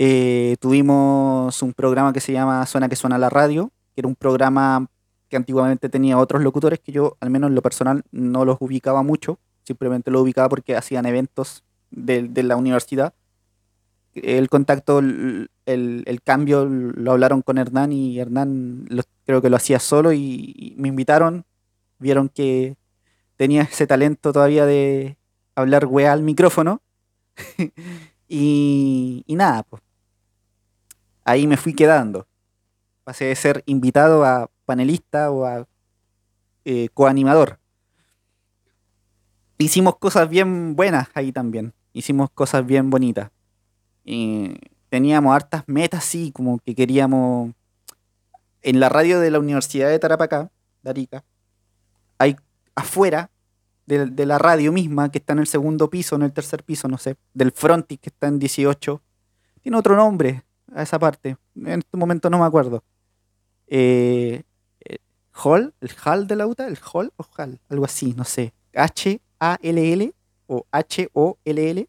Eh, 0.00 0.56
tuvimos 0.58 1.62
un 1.62 1.74
programa 1.74 2.12
que 2.12 2.18
se 2.18 2.32
llama 2.32 2.66
Suena 2.66 2.88
que 2.88 2.96
suena 2.96 3.16
la 3.16 3.30
radio, 3.30 3.70
que 3.94 4.00
era 4.00 4.08
un 4.08 4.16
programa 4.16 4.88
que 5.28 5.36
antiguamente 5.36 5.88
tenía 5.88 6.18
otros 6.18 6.42
locutores 6.42 6.80
que 6.80 6.90
yo, 6.90 7.16
al 7.20 7.30
menos 7.30 7.50
en 7.50 7.54
lo 7.54 7.62
personal, 7.62 8.02
no 8.10 8.44
los 8.44 8.56
ubicaba 8.58 9.04
mucho, 9.04 9.38
simplemente 9.62 10.10
lo 10.10 10.22
ubicaba 10.22 10.48
porque 10.48 10.74
hacían 10.74 11.06
eventos 11.06 11.62
de, 11.92 12.26
de 12.26 12.42
la 12.42 12.56
universidad. 12.56 13.14
El 14.14 14.48
contacto, 14.48 15.00
el, 15.00 15.50
el- 15.66 16.22
cambio 16.24 16.66
lo 16.66 17.12
hablaron 17.12 17.42
con 17.42 17.58
Hernán 17.58 17.92
y 17.92 18.18
Hernán 18.20 18.86
lo- 18.88 19.02
creo 19.26 19.42
que 19.42 19.50
lo 19.50 19.56
hacía 19.56 19.80
solo 19.80 20.12
y, 20.12 20.54
y 20.56 20.74
me 20.78 20.88
invitaron, 20.88 21.44
vieron 21.98 22.28
que 22.28 22.76
tenía 23.36 23.62
ese 23.72 23.86
talento 23.86 24.32
todavía 24.32 24.66
de 24.66 25.18
hablar 25.56 25.86
weá 25.86 26.12
al 26.12 26.22
micrófono 26.22 26.82
y, 28.28 29.24
y 29.26 29.34
nada, 29.36 29.62
pues 29.64 29.82
ahí 31.24 31.46
me 31.46 31.56
fui 31.56 31.74
quedando. 31.74 32.26
Pasé 33.04 33.26
de 33.26 33.36
ser 33.36 33.62
invitado 33.66 34.24
a 34.24 34.50
panelista 34.66 35.30
o 35.30 35.44
a 35.46 35.66
eh, 36.64 36.88
coanimador. 36.94 37.58
Hicimos 39.58 39.96
cosas 39.98 40.28
bien 40.28 40.76
buenas 40.76 41.08
ahí 41.14 41.32
también. 41.32 41.74
Hicimos 41.92 42.30
cosas 42.30 42.66
bien 42.66 42.90
bonitas. 42.90 43.30
Y 44.04 44.54
teníamos 44.88 45.34
hartas 45.34 45.64
metas, 45.66 46.04
sí, 46.04 46.30
como 46.32 46.58
que 46.58 46.74
queríamos. 46.74 47.52
En 48.62 48.80
la 48.80 48.88
radio 48.88 49.20
de 49.20 49.30
la 49.30 49.38
Universidad 49.38 49.90
de 49.90 49.98
Tarapacá, 49.98 50.50
de 50.82 50.90
Arica, 50.90 51.24
hay 52.18 52.36
afuera 52.74 53.30
de, 53.86 54.26
la 54.26 54.38
radio 54.38 54.72
misma, 54.72 55.10
que 55.10 55.18
está 55.18 55.32
en 55.32 55.40
el 55.40 55.46
segundo 55.46 55.90
piso, 55.90 56.16
en 56.16 56.22
el 56.22 56.32
tercer 56.32 56.64
piso, 56.64 56.88
no 56.88 56.98
sé, 56.98 57.16
del 57.34 57.52
frontis 57.52 57.98
que 57.98 58.08
está 58.10 58.28
en 58.28 58.38
18. 58.38 59.02
Tiene 59.60 59.78
otro 59.78 59.96
nombre 59.96 60.44
a 60.74 60.82
esa 60.82 60.98
parte. 60.98 61.36
En 61.54 61.80
este 61.80 61.96
momento 61.96 62.30
no 62.30 62.38
me 62.38 62.44
acuerdo. 62.44 62.82
Eh, 63.66 64.42
eh, 64.80 64.98
Hall, 65.42 65.74
el 65.80 65.90
Hall 66.04 66.26
de 66.26 66.36
la 66.36 66.46
UTA, 66.46 66.66
el 66.66 66.78
Hall 66.92 67.12
o 67.16 67.26
Hall, 67.36 67.60
algo 67.68 67.84
así, 67.84 68.14
no 68.14 68.24
sé. 68.24 68.54
H-A-L-L 68.74 70.14
o 70.46 70.66
H-O-L-L. 70.70 71.88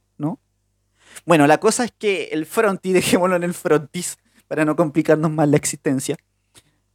Bueno, 1.26 1.48
la 1.48 1.60
cosa 1.60 1.86
es 1.86 1.92
que 1.98 2.26
el 2.32 2.46
frontis, 2.46 2.94
dejémoslo 2.96 3.36
en 3.36 3.44
el 3.44 3.54
frontis 3.54 4.18
para 4.48 4.66
no 4.66 4.76
complicarnos 4.76 5.32
más 5.32 5.48
la 5.48 5.58
existencia. 5.58 6.18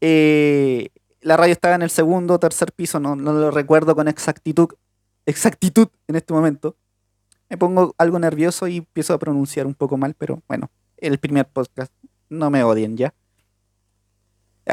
eh, 0.00 0.88
la 1.22 1.37
radio 1.37 1.52
estaba 1.52 1.74
en 1.74 1.83
el 1.83 1.90
segundo 1.90 2.35
o 2.35 2.38
tercer 2.38 2.72
piso, 2.72 2.98
no, 2.98 3.14
no 3.14 3.33
lo 3.35 3.50
recuerdo 3.50 3.94
con 3.94 4.09
exactitud, 4.09 4.68
exactitud 5.26 5.88
en 6.09 6.16
este 6.16 6.33
momento. 6.33 6.76
Me 7.50 7.59
pongo 7.59 7.94
algo 7.98 8.18
nervioso 8.18 8.68
y 8.68 8.78
empiezo 8.78 9.12
a 9.12 9.18
pronunciar 9.18 9.66
un 9.66 9.74
poco 9.74 9.96
mal, 9.98 10.14
pero 10.16 10.42
bueno, 10.48 10.70
el 10.96 11.18
primer 11.18 11.46
podcast. 11.46 11.92
No 12.28 12.48
me 12.48 12.62
odien 12.62 12.96
ya. 12.96 13.12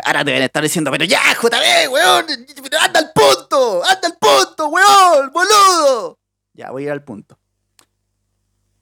Ahora 0.05 0.23
deben 0.23 0.43
estar 0.43 0.61
diciendo, 0.61 0.91
pero 0.91 1.05
ya, 1.05 1.19
JB, 1.33 1.91
weón, 1.91 2.25
anda 2.81 2.99
al 2.99 3.11
punto, 3.13 3.83
anda 3.83 4.07
al 4.07 4.17
punto, 4.17 4.67
weón, 4.67 5.31
boludo. 5.33 6.19
Ya, 6.53 6.69
voy 6.71 6.83
a 6.83 6.85
ir 6.85 6.91
al 6.91 7.03
punto. 7.03 7.37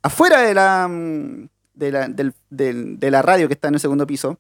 Afuera 0.05 0.41
de 0.41 0.53
la, 0.53 0.87
mm, 0.87 1.49
de 1.73 1.91
la, 1.91 2.07
de 2.07 3.11
la 3.11 3.21
radio 3.23 3.47
que 3.47 3.55
está 3.55 3.69
en 3.69 3.73
el 3.73 3.79
segundo 3.79 4.05
piso, 4.05 4.39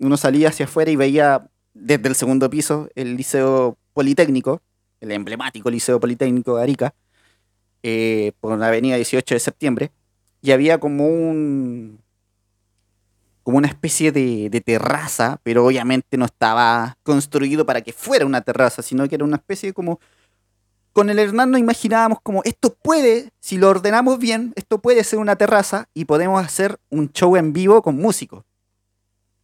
uno 0.00 0.16
salía 0.16 0.48
hacia 0.48 0.64
afuera 0.64 0.90
y 0.90 0.96
veía 0.96 1.48
desde 1.74 2.08
el 2.08 2.16
segundo 2.16 2.50
piso 2.50 2.88
el 2.96 3.16
Liceo 3.16 3.78
Politécnico, 3.92 4.62
el 5.00 5.12
emblemático 5.12 5.70
Liceo 5.70 6.00
Politécnico 6.00 6.56
de 6.56 6.62
Arica, 6.64 6.94
eh, 7.84 8.32
por 8.40 8.58
la 8.58 8.66
avenida 8.66 8.96
18 8.96 9.32
de 9.32 9.38
septiembre, 9.38 9.92
y 10.42 10.50
había 10.50 10.80
como 10.80 11.06
un 11.06 12.00
como 13.44 13.58
una 13.58 13.68
especie 13.68 14.10
de, 14.10 14.62
terraza, 14.64 15.38
pero 15.44 15.64
obviamente 15.64 16.16
no 16.16 16.24
estaba 16.24 16.98
construido 17.04 17.64
para 17.64 17.80
que 17.80 17.92
fuera 17.92 18.26
una 18.26 18.40
terraza, 18.40 18.82
sino 18.82 19.08
que 19.08 19.14
era 19.14 19.24
una 19.24 19.36
especie 19.36 19.72
como... 19.72 20.00
Con 20.92 21.08
el 21.08 21.18
Hernán 21.18 21.50
nos 21.50 21.60
imaginábamos 21.60 22.18
como, 22.22 22.42
esto 22.44 22.74
puede, 22.74 23.30
si 23.38 23.58
lo 23.58 23.68
ordenamos 23.68 24.18
bien, 24.18 24.52
esto 24.56 24.80
puede 24.80 25.04
ser 25.04 25.18
una 25.18 25.36
terraza 25.36 25.88
y 25.94 26.04
podemos 26.04 26.44
hacer 26.44 26.78
un 26.90 27.12
show 27.12 27.36
en 27.36 27.52
vivo 27.52 27.80
con 27.82 27.96
músicos. 27.96 28.44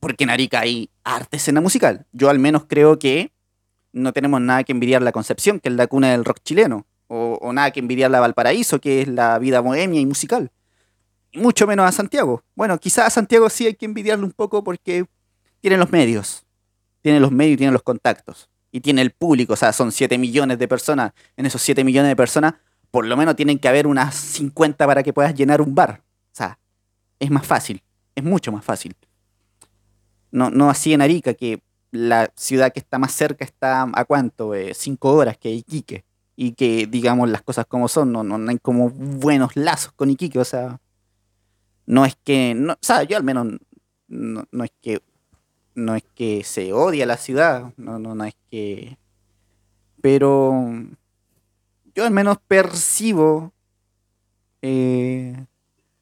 Porque 0.00 0.24
en 0.24 0.30
Arica 0.30 0.60
hay 0.60 0.90
arte 1.04 1.36
escena 1.36 1.60
musical. 1.60 2.06
Yo 2.12 2.30
al 2.30 2.38
menos 2.38 2.64
creo 2.66 2.98
que 2.98 3.32
no 3.92 4.12
tenemos 4.12 4.40
nada 4.40 4.64
que 4.64 4.72
envidiar 4.72 5.02
la 5.02 5.12
Concepción, 5.12 5.60
que 5.60 5.68
es 5.68 5.74
la 5.74 5.86
cuna 5.86 6.10
del 6.10 6.24
rock 6.24 6.38
chileno, 6.42 6.86
o, 7.06 7.52
nada 7.52 7.70
que 7.70 7.80
envidiar 7.80 8.10
la 8.10 8.20
Valparaíso, 8.20 8.80
que 8.80 9.02
es 9.02 9.08
la 9.08 9.38
vida 9.38 9.60
bohemia 9.60 10.00
y 10.00 10.06
musical 10.06 10.50
mucho 11.36 11.66
menos 11.66 11.86
a 11.86 11.92
Santiago. 11.92 12.42
Bueno, 12.54 12.78
quizás 12.78 13.06
a 13.06 13.10
Santiago 13.10 13.48
sí 13.50 13.66
hay 13.66 13.74
que 13.74 13.86
envidiarle 13.86 14.24
un 14.24 14.32
poco 14.32 14.64
porque 14.64 15.06
tiene 15.60 15.76
los 15.76 15.90
medios, 15.90 16.44
tiene 17.02 17.20
los 17.20 17.30
medios 17.30 17.54
y 17.54 17.56
tiene 17.58 17.72
los 17.72 17.82
contactos, 17.82 18.48
y 18.72 18.80
tiene 18.80 19.02
el 19.02 19.10
público, 19.10 19.54
o 19.54 19.56
sea, 19.56 19.72
son 19.72 19.92
7 19.92 20.18
millones 20.18 20.58
de 20.58 20.68
personas. 20.68 21.12
En 21.36 21.46
esos 21.46 21.62
7 21.62 21.84
millones 21.84 22.10
de 22.10 22.16
personas, 22.16 22.54
por 22.90 23.06
lo 23.06 23.16
menos 23.16 23.36
tienen 23.36 23.58
que 23.58 23.68
haber 23.68 23.86
unas 23.86 24.14
50 24.14 24.86
para 24.86 25.02
que 25.02 25.12
puedas 25.12 25.34
llenar 25.34 25.60
un 25.60 25.74
bar. 25.74 26.02
O 26.02 26.36
sea, 26.36 26.58
es 27.18 27.30
más 27.30 27.46
fácil, 27.46 27.82
es 28.14 28.24
mucho 28.24 28.52
más 28.52 28.64
fácil. 28.64 28.94
No, 30.30 30.50
no 30.50 30.68
así 30.68 30.92
en 30.92 31.02
Arica, 31.02 31.34
que 31.34 31.62
la 31.90 32.30
ciudad 32.36 32.72
que 32.72 32.80
está 32.80 32.98
más 32.98 33.12
cerca 33.12 33.44
está 33.44 33.88
a 33.92 34.04
cuánto, 34.04 34.54
Eh, 34.54 34.74
cinco 34.74 35.14
horas 35.14 35.38
que 35.38 35.50
Iquique. 35.50 36.04
Y 36.36 36.52
que, 36.52 36.86
digamos, 36.86 37.30
las 37.30 37.42
cosas 37.42 37.64
como 37.66 37.88
son, 37.88 38.12
no, 38.12 38.22
no, 38.22 38.36
no 38.36 38.50
hay 38.50 38.58
como 38.58 38.90
buenos 38.90 39.56
lazos 39.56 39.92
con 39.92 40.10
Iquique, 40.10 40.38
o 40.38 40.44
sea, 40.44 40.80
no 41.86 42.04
es 42.04 42.16
que, 42.22 42.54
no, 42.54 42.74
o 42.74 42.78
sea, 42.82 43.04
yo 43.04 43.16
al 43.16 43.24
menos 43.24 43.46
no, 44.08 44.44
no 44.50 44.64
es 44.64 44.72
que 44.82 45.00
no 45.76 45.94
es 45.94 46.02
que 46.14 46.42
se 46.42 46.72
odie 46.72 47.06
la 47.06 47.18
ciudad, 47.18 47.72
no, 47.76 47.98
no, 47.98 48.14
no 48.14 48.24
es 48.24 48.34
que, 48.50 48.98
pero 50.00 50.72
yo 51.94 52.04
al 52.04 52.10
menos 52.10 52.38
percibo, 52.48 53.52
eh, 54.62 55.46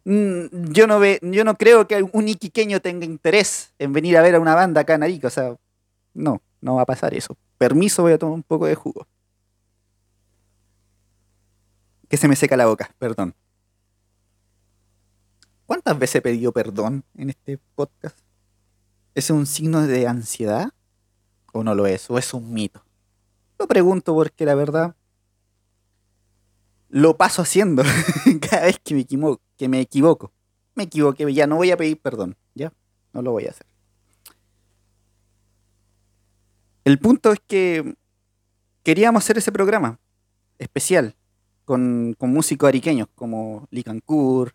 yo 0.04 0.86
no 0.86 1.00
ve, 1.00 1.18
yo 1.22 1.44
no 1.44 1.56
creo 1.56 1.88
que 1.88 2.02
un 2.12 2.28
iquiqueño 2.28 2.80
tenga 2.80 3.04
interés 3.04 3.74
en 3.78 3.92
venir 3.92 4.16
a 4.16 4.22
ver 4.22 4.36
a 4.36 4.40
una 4.40 4.54
banda 4.54 4.82
acá 4.82 4.94
en 4.94 5.02
Arica, 5.02 5.26
o 5.26 5.30
sea, 5.30 5.56
no, 6.14 6.40
no 6.60 6.76
va 6.76 6.82
a 6.82 6.86
pasar 6.86 7.12
eso. 7.12 7.36
Permiso, 7.58 8.02
voy 8.02 8.12
a 8.12 8.18
tomar 8.18 8.34
un 8.34 8.42
poco 8.44 8.66
de 8.66 8.76
jugo. 8.76 9.06
Que 12.08 12.16
se 12.16 12.28
me 12.28 12.36
seca 12.36 12.56
la 12.56 12.66
boca, 12.66 12.94
perdón. 12.98 13.34
¿Cuántas 15.66 15.98
veces 15.98 16.16
he 16.16 16.22
pedido 16.22 16.52
perdón 16.52 17.04
en 17.16 17.30
este 17.30 17.58
podcast? 17.74 18.23
¿Es 19.14 19.30
un 19.30 19.46
signo 19.46 19.86
de 19.86 20.08
ansiedad? 20.08 20.70
¿O 21.52 21.62
no 21.62 21.74
lo 21.74 21.86
es? 21.86 22.10
¿O 22.10 22.18
es 22.18 22.34
un 22.34 22.52
mito? 22.52 22.84
Lo 23.58 23.68
pregunto 23.68 24.12
porque 24.12 24.44
la 24.44 24.56
verdad 24.56 24.96
lo 26.88 27.16
paso 27.16 27.42
haciendo 27.42 27.82
cada 28.50 28.66
vez 28.66 28.78
que 28.82 28.94
me, 28.94 29.00
equivoco. 29.80 30.32
Me 30.74 30.84
equivoqué, 30.84 31.32
ya 31.32 31.46
no 31.46 31.56
voy 31.56 31.70
a 31.70 31.76
pedir 31.76 32.00
perdón, 32.00 32.36
ya, 32.54 32.72
no 33.12 33.22
lo 33.22 33.32
voy 33.32 33.46
a 33.46 33.50
hacer. 33.50 33.66
El 36.84 36.98
punto 36.98 37.32
es 37.32 37.40
que 37.46 37.94
queríamos 38.82 39.24
hacer 39.24 39.38
ese 39.38 39.52
programa 39.52 39.98
especial 40.58 41.14
con, 41.64 42.14
con 42.18 42.30
músicos 42.30 42.68
ariqueños 42.68 43.08
como 43.14 43.66
Licancur, 43.70 44.54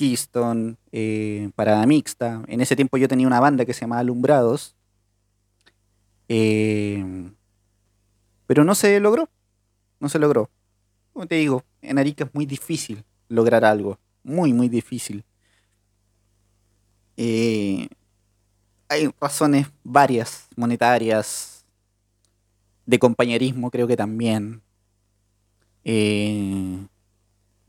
Keystone, 0.00 0.76
eh, 0.92 1.50
Parada 1.54 1.84
Mixta. 1.84 2.42
En 2.46 2.62
ese 2.62 2.74
tiempo 2.74 2.96
yo 2.96 3.06
tenía 3.06 3.26
una 3.26 3.38
banda 3.38 3.66
que 3.66 3.74
se 3.74 3.82
llamaba 3.82 4.00
Alumbrados. 4.00 4.74
Eh, 6.26 7.04
pero 8.46 8.64
no 8.64 8.74
se 8.74 8.98
logró. 8.98 9.28
No 9.98 10.08
se 10.08 10.18
logró. 10.18 10.48
Como 11.12 11.26
te 11.26 11.34
digo, 11.34 11.64
en 11.82 11.98
Arica 11.98 12.24
es 12.24 12.34
muy 12.34 12.46
difícil 12.46 13.04
lograr 13.28 13.62
algo. 13.62 13.98
Muy, 14.22 14.54
muy 14.54 14.70
difícil. 14.70 15.22
Eh, 17.18 17.86
hay 18.88 19.10
razones 19.20 19.66
varias, 19.84 20.48
monetarias, 20.56 21.66
de 22.86 22.98
compañerismo 22.98 23.70
creo 23.70 23.86
que 23.86 23.98
también. 23.98 24.62
Eh, 25.84 26.86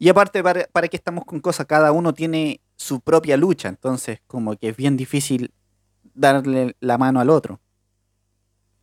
y 0.01 0.09
aparte, 0.09 0.41
¿para, 0.41 0.65
¿para 0.65 0.87
qué 0.87 0.97
estamos 0.97 1.25
con 1.25 1.39
cosas? 1.41 1.67
Cada 1.67 1.91
uno 1.91 2.11
tiene 2.11 2.59
su 2.75 3.01
propia 3.01 3.37
lucha, 3.37 3.69
entonces 3.69 4.19
como 4.25 4.55
que 4.55 4.69
es 4.69 4.75
bien 4.75 4.97
difícil 4.97 5.53
darle 6.15 6.75
la 6.79 6.97
mano 6.97 7.19
al 7.19 7.29
otro. 7.29 7.59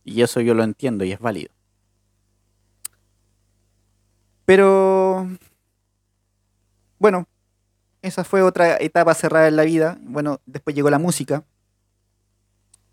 Y 0.05 0.21
eso 0.21 0.39
yo 0.39 0.53
lo 0.53 0.63
entiendo 0.63 1.03
y 1.03 1.11
es 1.11 1.19
válido. 1.19 1.51
Pero, 4.45 5.27
bueno, 6.99 7.27
esa 8.01 8.23
fue 8.23 8.41
otra 8.41 8.77
etapa 8.77 9.13
cerrada 9.13 9.49
en 9.49 9.57
la 9.57 9.63
vida. 9.63 9.97
Bueno, 10.01 10.39
después 10.45 10.73
llegó 10.73 10.89
la 10.89 10.99
música. 10.99 11.43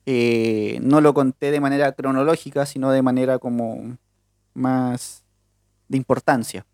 Eh, 0.05 0.81
no 0.83 1.01
lo 1.01 1.15
conté 1.15 1.53
de 1.53 1.61
manera 1.61 1.93
cronológica, 1.93 2.67
sino 2.67 2.91
de 2.91 3.03
manera 3.03 3.39
como 3.39 3.97
más 4.53 5.23
de 5.87 5.97
importancia. 5.97 6.67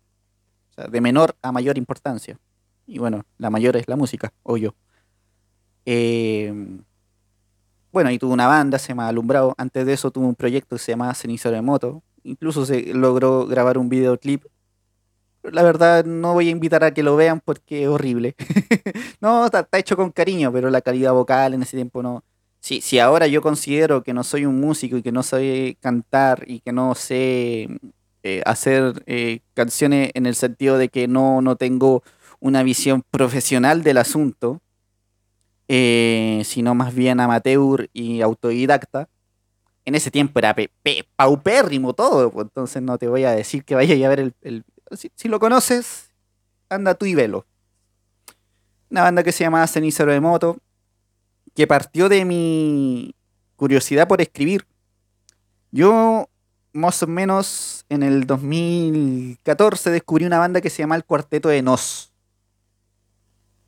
O 0.73 0.81
sea, 0.81 0.87
de 0.87 1.01
menor 1.01 1.35
a 1.43 1.51
mayor 1.51 1.77
importancia. 1.77 2.39
Y 2.87 2.97
bueno, 2.97 3.23
la 3.37 3.49
mayor 3.49 3.77
es 3.77 3.87
la 3.87 3.95
música, 3.95 4.33
o 4.41 4.57
yo. 4.57 4.73
Eh, 5.85 6.51
bueno, 7.91 8.09
y 8.09 8.17
tuve 8.17 8.33
una 8.33 8.47
banda, 8.47 8.79
se 8.79 8.91
ha 8.91 9.07
alumbrado. 9.07 9.53
Antes 9.55 9.85
de 9.85 9.93
eso 9.93 10.09
tuve 10.09 10.25
un 10.25 10.33
proyecto 10.33 10.75
que 10.75 10.81
se 10.81 10.93
llamaba 10.93 11.13
Cenizo 11.13 11.51
de 11.51 11.61
Moto. 11.61 12.01
Incluso 12.23 12.65
se 12.65 12.91
logró 12.91 13.45
grabar 13.45 13.77
un 13.77 13.87
videoclip. 13.87 14.45
La 15.43 15.61
verdad, 15.61 16.03
no 16.03 16.33
voy 16.33 16.47
a 16.47 16.51
invitar 16.51 16.83
a 16.83 16.93
que 16.93 17.03
lo 17.03 17.15
vean 17.15 17.39
porque 17.39 17.83
es 17.83 17.89
horrible. 17.89 18.35
no, 19.21 19.45
está, 19.45 19.67
hecho 19.73 19.95
con 19.95 20.09
cariño, 20.11 20.51
pero 20.51 20.71
la 20.71 20.81
calidad 20.81 21.13
vocal 21.13 21.53
en 21.53 21.61
ese 21.61 21.77
tiempo 21.77 22.01
no. 22.01 22.23
Si, 22.59 22.81
si 22.81 22.97
ahora 22.97 23.27
yo 23.27 23.41
considero 23.43 24.03
que 24.03 24.13
no 24.13 24.23
soy 24.23 24.45
un 24.45 24.59
músico 24.59 24.97
y 24.97 25.03
que 25.03 25.11
no 25.11 25.21
sé 25.21 25.77
cantar 25.79 26.45
y 26.47 26.61
que 26.61 26.71
no 26.71 26.95
sé 26.95 27.67
eh, 28.23 28.41
hacer 28.45 29.03
eh, 29.05 29.41
canciones 29.53 30.11
en 30.13 30.25
el 30.25 30.35
sentido 30.35 30.77
de 30.77 30.89
que 30.89 31.07
no, 31.07 31.41
no 31.41 31.57
tengo 31.57 32.03
una 32.39 32.63
visión 32.63 33.03
profesional 33.11 33.83
del 33.83 33.97
asunto, 33.97 34.61
eh, 35.67 36.41
sino 36.45 36.75
más 36.75 36.93
bien 36.93 37.19
amateur 37.19 37.89
y 37.93 38.21
autodidacta. 38.21 39.09
En 39.85 39.95
ese 39.95 40.11
tiempo 40.11 40.39
era 40.39 40.55
paupérrimo 41.15 41.93
todo, 41.93 42.31
pues, 42.31 42.45
entonces 42.45 42.81
no 42.81 42.97
te 42.97 43.07
voy 43.07 43.23
a 43.23 43.31
decir 43.31 43.63
que 43.65 43.75
vaya 43.75 44.05
a 44.05 44.09
ver 44.09 44.33
el... 44.41 44.63
si, 44.91 45.27
lo 45.27 45.39
conoces, 45.39 46.11
anda 46.69 46.95
tú 46.95 47.05
y 47.05 47.15
velo. 47.15 47.45
Una 48.89 49.03
banda 49.03 49.23
que 49.23 49.31
se 49.31 49.43
llama 49.43 49.67
Cenicero 49.67 50.11
de 50.11 50.19
Moto, 50.19 50.57
que 51.55 51.67
partió 51.67 52.09
de 52.09 52.25
mi 52.25 53.15
curiosidad 53.55 54.07
por 54.07 54.21
escribir. 54.21 54.65
Yo, 55.71 56.29
más 56.73 57.01
o 57.03 57.07
menos, 57.07 57.82
en 57.93 58.03
el 58.03 58.25
2014 58.25 59.91
descubrí 59.91 60.25
una 60.25 60.39
banda 60.39 60.61
que 60.61 60.69
se 60.69 60.81
llama 60.81 60.95
El 60.95 61.05
Cuarteto 61.05 61.49
de 61.49 61.61
Nos 61.61 62.13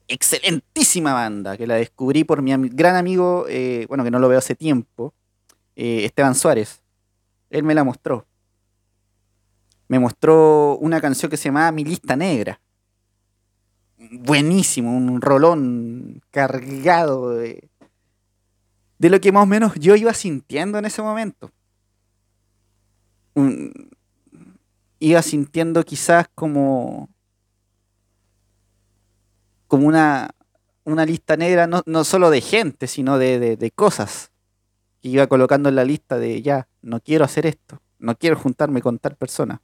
excelentísima 0.08 1.14
banda 1.14 1.58
que 1.58 1.68
la 1.68 1.76
descubrí 1.76 2.24
por 2.24 2.42
mi 2.42 2.52
gran 2.70 2.96
amigo, 2.96 3.46
eh, 3.50 3.86
bueno, 3.88 4.04
que 4.04 4.12
no 4.12 4.20
lo 4.20 4.30
veo 4.30 4.38
hace 4.38 4.56
tiempo, 4.56 5.14
eh, 5.76 6.06
Esteban 6.06 6.36
Suárez. 6.36 6.82
Él 7.50 7.64
me 7.64 7.74
la 7.74 7.84
mostró. 7.84 8.26
Me 9.88 10.00
mostró 10.00 10.78
una 10.78 11.00
canción 11.00 11.30
que 11.30 11.38
se 11.38 11.46
llamaba 11.46 11.72
Mi 11.72 11.84
Lista 11.84 12.16
Negra. 12.16 12.60
Buenísimo, 13.98 14.96
un 14.96 15.22
rolón 15.22 16.22
cargado 16.32 17.32
de, 17.32 17.70
de 18.98 19.10
lo 19.10 19.20
que 19.22 19.32
más 19.32 19.44
o 19.44 19.48
menos 19.48 19.74
yo 19.76 19.96
iba 19.96 20.14
sintiendo 20.14 20.78
en 20.78 20.86
ese 20.86 21.02
momento. 21.02 21.52
Iba 25.00 25.22
sintiendo 25.22 25.84
quizás 25.84 26.28
como 26.34 27.10
como 29.68 29.88
una, 29.88 30.30
una 30.84 31.06
lista 31.06 31.38
negra, 31.38 31.68
no, 31.68 31.82
no, 31.86 32.04
solo 32.04 32.30
de 32.30 32.42
gente, 32.42 32.88
sino 32.88 33.18
de, 33.18 33.58
de, 33.58 33.72
cosas 33.72 34.32
que 35.02 35.10
iba 35.10 35.28
colocando 35.28 35.70
en 35.70 35.76
la 35.76 35.84
lista 35.84 36.18
de 36.18 36.42
ya, 36.42 36.68
no 36.82 37.00
quiero 37.00 37.26
hacer 37.26 37.46
esto, 37.46 37.82
no 38.00 38.16
quiero 38.16 38.38
juntarme 38.38 38.82
con 38.82 39.00
tal 39.00 39.16
persona. 39.16 39.62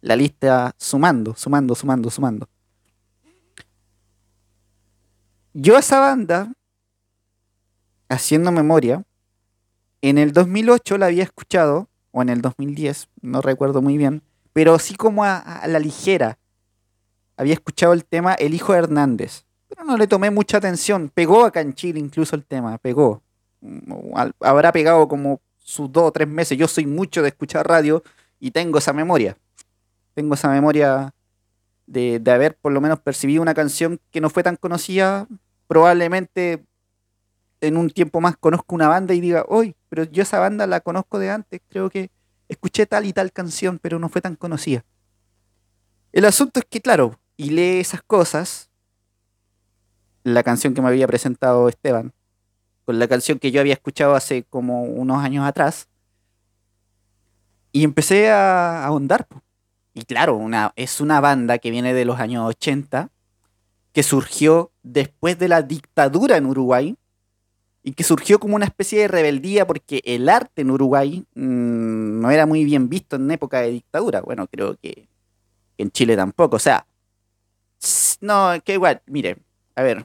La 0.00 0.14
lista 0.14 0.74
sumando, 0.78 1.34
sumando, 1.34 1.74
sumando, 1.74 2.10
sumando. 2.10 2.48
Yo 5.52 5.76
a 5.76 5.80
esa 5.80 6.00
banda, 6.00 6.52
haciendo 8.08 8.52
memoria, 8.52 9.04
en 10.02 10.18
el 10.18 10.32
2008 10.32 10.98
la 10.98 11.06
había 11.06 11.24
escuchado, 11.24 11.88
o 12.16 12.22
en 12.22 12.30
el 12.30 12.40
2010, 12.40 13.08
no 13.20 13.42
recuerdo 13.42 13.82
muy 13.82 13.98
bien, 13.98 14.22
pero 14.54 14.78
sí 14.78 14.94
como 14.94 15.22
a 15.22 15.62
la 15.66 15.78
ligera, 15.78 16.38
había 17.36 17.52
escuchado 17.52 17.92
el 17.92 18.06
tema 18.06 18.32
El 18.32 18.54
Hijo 18.54 18.72
de 18.72 18.78
Hernández, 18.78 19.44
pero 19.68 19.84
no 19.84 19.98
le 19.98 20.06
tomé 20.06 20.30
mucha 20.30 20.56
atención. 20.56 21.10
Pegó 21.12 21.44
acá 21.44 21.60
en 21.60 21.74
Chile 21.74 22.00
incluso 22.00 22.34
el 22.36 22.44
tema, 22.44 22.78
pegó. 22.78 23.22
Mm, 23.60 23.92
habrá 24.40 24.72
pegado 24.72 25.06
como 25.08 25.40
sus 25.58 25.92
dos 25.92 26.04
o 26.04 26.12
tres 26.12 26.26
meses. 26.26 26.56
Yo 26.56 26.68
soy 26.68 26.86
mucho 26.86 27.20
de 27.20 27.28
escuchar 27.28 27.68
radio 27.68 28.02
y 28.40 28.50
tengo 28.50 28.78
esa 28.78 28.94
memoria. 28.94 29.36
Tengo 30.14 30.34
esa 30.34 30.48
memoria 30.48 31.12
de, 31.86 32.22
haber 32.26 32.56
por 32.56 32.72
lo 32.72 32.80
menos 32.80 33.00
percibido 33.00 33.42
una 33.42 33.52
canción 33.52 34.00
que 34.10 34.22
no 34.22 34.30
fue 34.30 34.42
tan 34.42 34.56
conocida. 34.56 35.26
Probablemente 35.66 36.64
en 37.60 37.76
un 37.76 37.90
tiempo 37.90 38.22
más 38.22 38.38
conozco 38.38 38.74
una 38.74 38.88
banda 38.88 39.12
y 39.12 39.20
diga, 39.20 39.44
hoy, 39.48 39.74
pero 39.96 40.10
yo 40.10 40.24
esa 40.24 40.38
banda 40.38 40.66
la 40.66 40.80
conozco 40.80 41.18
de 41.18 41.30
antes, 41.30 41.62
creo 41.70 41.88
que 41.88 42.10
escuché 42.50 42.84
tal 42.84 43.06
y 43.06 43.14
tal 43.14 43.32
canción, 43.32 43.78
pero 43.78 43.98
no 43.98 44.10
fue 44.10 44.20
tan 44.20 44.36
conocida. 44.36 44.84
El 46.12 46.26
asunto 46.26 46.60
es 46.60 46.66
que, 46.66 46.82
claro, 46.82 47.18
y 47.38 47.48
lee 47.48 47.80
esas 47.80 48.02
cosas, 48.02 48.68
la 50.22 50.42
canción 50.42 50.74
que 50.74 50.82
me 50.82 50.88
había 50.88 51.06
presentado 51.06 51.66
Esteban, 51.70 52.12
con 52.84 52.98
la 52.98 53.08
canción 53.08 53.38
que 53.38 53.50
yo 53.50 53.62
había 53.62 53.72
escuchado 53.72 54.14
hace 54.14 54.42
como 54.42 54.82
unos 54.82 55.24
años 55.24 55.46
atrás, 55.46 55.88
y 57.72 57.82
empecé 57.82 58.30
a 58.30 58.84
ahondar. 58.84 59.26
Y 59.94 60.02
claro, 60.02 60.38
es 60.76 61.00
una 61.00 61.22
banda 61.22 61.56
que 61.56 61.70
viene 61.70 61.94
de 61.94 62.04
los 62.04 62.20
años 62.20 62.46
80, 62.46 63.08
que 63.94 64.02
surgió 64.02 64.72
después 64.82 65.38
de 65.38 65.48
la 65.48 65.62
dictadura 65.62 66.36
en 66.36 66.44
Uruguay, 66.44 66.98
y 67.86 67.92
que 67.92 68.02
surgió 68.02 68.40
como 68.40 68.56
una 68.56 68.64
especie 68.64 68.98
de 68.98 69.06
rebeldía 69.06 69.64
porque 69.64 70.02
el 70.04 70.28
arte 70.28 70.62
en 70.62 70.72
Uruguay 70.72 71.24
mm, 71.36 72.20
no 72.20 72.32
era 72.32 72.44
muy 72.44 72.64
bien 72.64 72.88
visto 72.88 73.14
en 73.14 73.30
época 73.30 73.60
de 73.60 73.70
dictadura. 73.70 74.22
Bueno, 74.22 74.48
creo 74.48 74.76
que 74.82 75.08
en 75.78 75.92
Chile 75.92 76.16
tampoco. 76.16 76.56
O 76.56 76.58
sea, 76.58 76.84
no, 78.20 78.50
que 78.64 78.72
igual, 78.72 79.02
mire, 79.06 79.36
a 79.76 79.84
ver. 79.84 80.04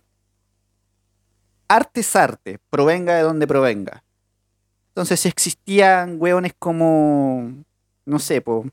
Arte 1.68 2.02
es 2.02 2.16
arte, 2.16 2.60
provenga 2.70 3.16
de 3.16 3.24
donde 3.24 3.48
provenga. 3.48 4.04
Entonces, 4.90 5.20
si 5.20 5.30
existían 5.30 6.18
hueones 6.20 6.54
como, 6.60 7.52
no 8.06 8.20
sé, 8.20 8.42
po, 8.42 8.64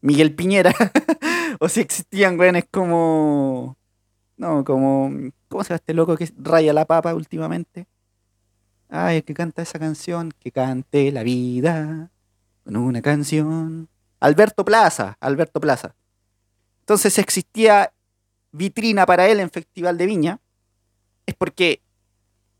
Miguel 0.00 0.34
Piñera, 0.34 0.72
o 1.60 1.68
si 1.68 1.80
existían 1.80 2.40
hueones 2.40 2.64
como, 2.70 3.76
no, 4.38 4.64
como, 4.64 5.10
¿cómo 5.48 5.62
se 5.62 5.68
llama 5.68 5.76
este 5.76 5.92
loco 5.92 6.16
que 6.16 6.32
raya 6.38 6.72
la 6.72 6.86
papa 6.86 7.14
últimamente? 7.14 7.86
Ay, 8.92 9.18
el 9.18 9.24
que 9.24 9.34
canta 9.34 9.62
esa 9.62 9.78
canción, 9.78 10.32
que 10.32 10.50
cante 10.50 11.12
la 11.12 11.22
vida 11.22 12.10
con 12.64 12.76
una 12.76 13.00
canción. 13.00 13.88
Alberto 14.18 14.64
Plaza, 14.64 15.16
Alberto 15.20 15.60
Plaza. 15.60 15.94
Entonces 16.80 17.16
existía 17.18 17.92
vitrina 18.50 19.06
para 19.06 19.28
él 19.28 19.38
en 19.38 19.48
Festival 19.48 19.96
de 19.96 20.06
Viña, 20.06 20.40
es 21.24 21.36
porque 21.36 21.82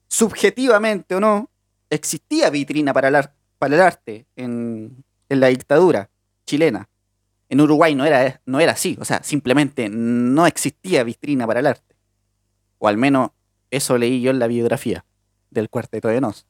subjetivamente 0.07 1.17
o 1.17 1.21
no, 1.21 1.51
existía 1.91 2.49
vitrina 2.49 2.93
para 2.93 3.09
el, 3.09 3.29
para 3.59 3.75
el 3.75 3.81
arte 3.81 4.27
en, 4.37 5.05
la 5.29 5.49
dictadura 5.49 6.11
chilena. 6.47 6.89
En 7.49 7.61
Uruguay 7.61 7.97
no 7.97 8.05
era, 8.05 8.41
no 8.47 8.61
era 8.61 8.73
así, 8.73 8.97
o 9.01 9.05
sea, 9.05 9.21
simplemente 9.25 9.89
no 9.89 10.47
existía 10.47 11.03
vitrina 11.03 11.45
para 11.49 11.59
el 11.59 11.67
arte. 11.67 11.97
O 12.79 12.87
al 12.87 12.97
menos 12.97 13.31
eso 13.73 13.99
leí 13.99 14.21
yo 14.21 14.31
en 14.31 14.39
la 14.39 14.47
biografía 14.47 15.05
del 15.51 15.69
Cuarteto 15.69 16.09
de 16.09 16.21
Nos. 16.21 16.47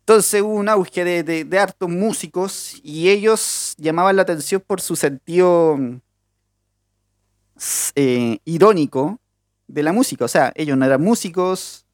Entonces 0.00 0.42
hubo 0.42 0.54
un 0.54 0.68
auge 0.68 1.04
de, 1.04 1.44
de, 1.44 1.58
hartos 1.58 1.88
músicos 1.88 2.78
y 2.82 3.08
ellos 3.08 3.74
llamaban 3.78 4.16
la 4.16 4.22
atención 4.22 4.62
por 4.66 4.82
su 4.82 4.96
sentido 4.96 5.78
eh, 7.94 8.38
irónico 8.44 9.18
de 9.66 9.82
la 9.82 9.92
música. 9.92 10.26
O 10.26 10.28
sea, 10.28 10.52
ellos 10.56 10.76
no 10.76 10.84
eran 10.84 11.00
músicos, 11.00 11.86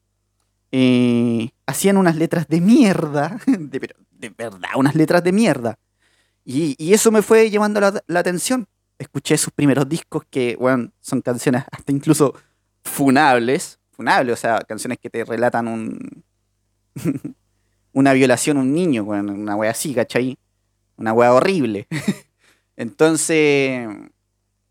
eh, 0.71 1.49
hacían 1.65 1.97
unas 1.97 2.15
letras 2.15 2.47
de 2.47 2.61
mierda, 2.61 3.39
de, 3.47 3.89
de, 4.11 4.29
verdad, 4.29 4.69
unas 4.75 4.95
letras 4.95 5.23
de 5.23 5.31
mierda. 5.31 5.77
Y, 6.43 6.93
eso 6.93 7.11
me 7.11 7.21
fue 7.21 7.49
llevando 7.49 7.79
la, 7.79 8.19
atención. 8.19 8.67
Escuché 8.97 9.37
sus 9.37 9.53
primeros 9.53 9.87
discos 9.87 10.23
que, 10.29 10.55
bueno, 10.59 10.91
son 10.99 11.21
canciones 11.21 11.63
hasta 11.71 11.91
incluso 11.91 12.33
funables, 12.83 13.79
o 14.07 14.35
sea, 14.35 14.59
canciones 14.67 14.97
que 14.99 15.09
te 15.09 15.23
relatan 15.25 15.67
un 15.67 16.23
una 17.93 18.13
violación 18.13 18.57
a 18.57 18.61
un 18.61 18.73
niño, 18.73 19.03
una 19.03 19.55
wea 19.55 19.71
así, 19.71 19.93
¿cachai? 19.93 20.37
una 21.01 21.13
hueá 21.13 21.33
horrible. 21.33 21.87
Entonces, 22.77 23.87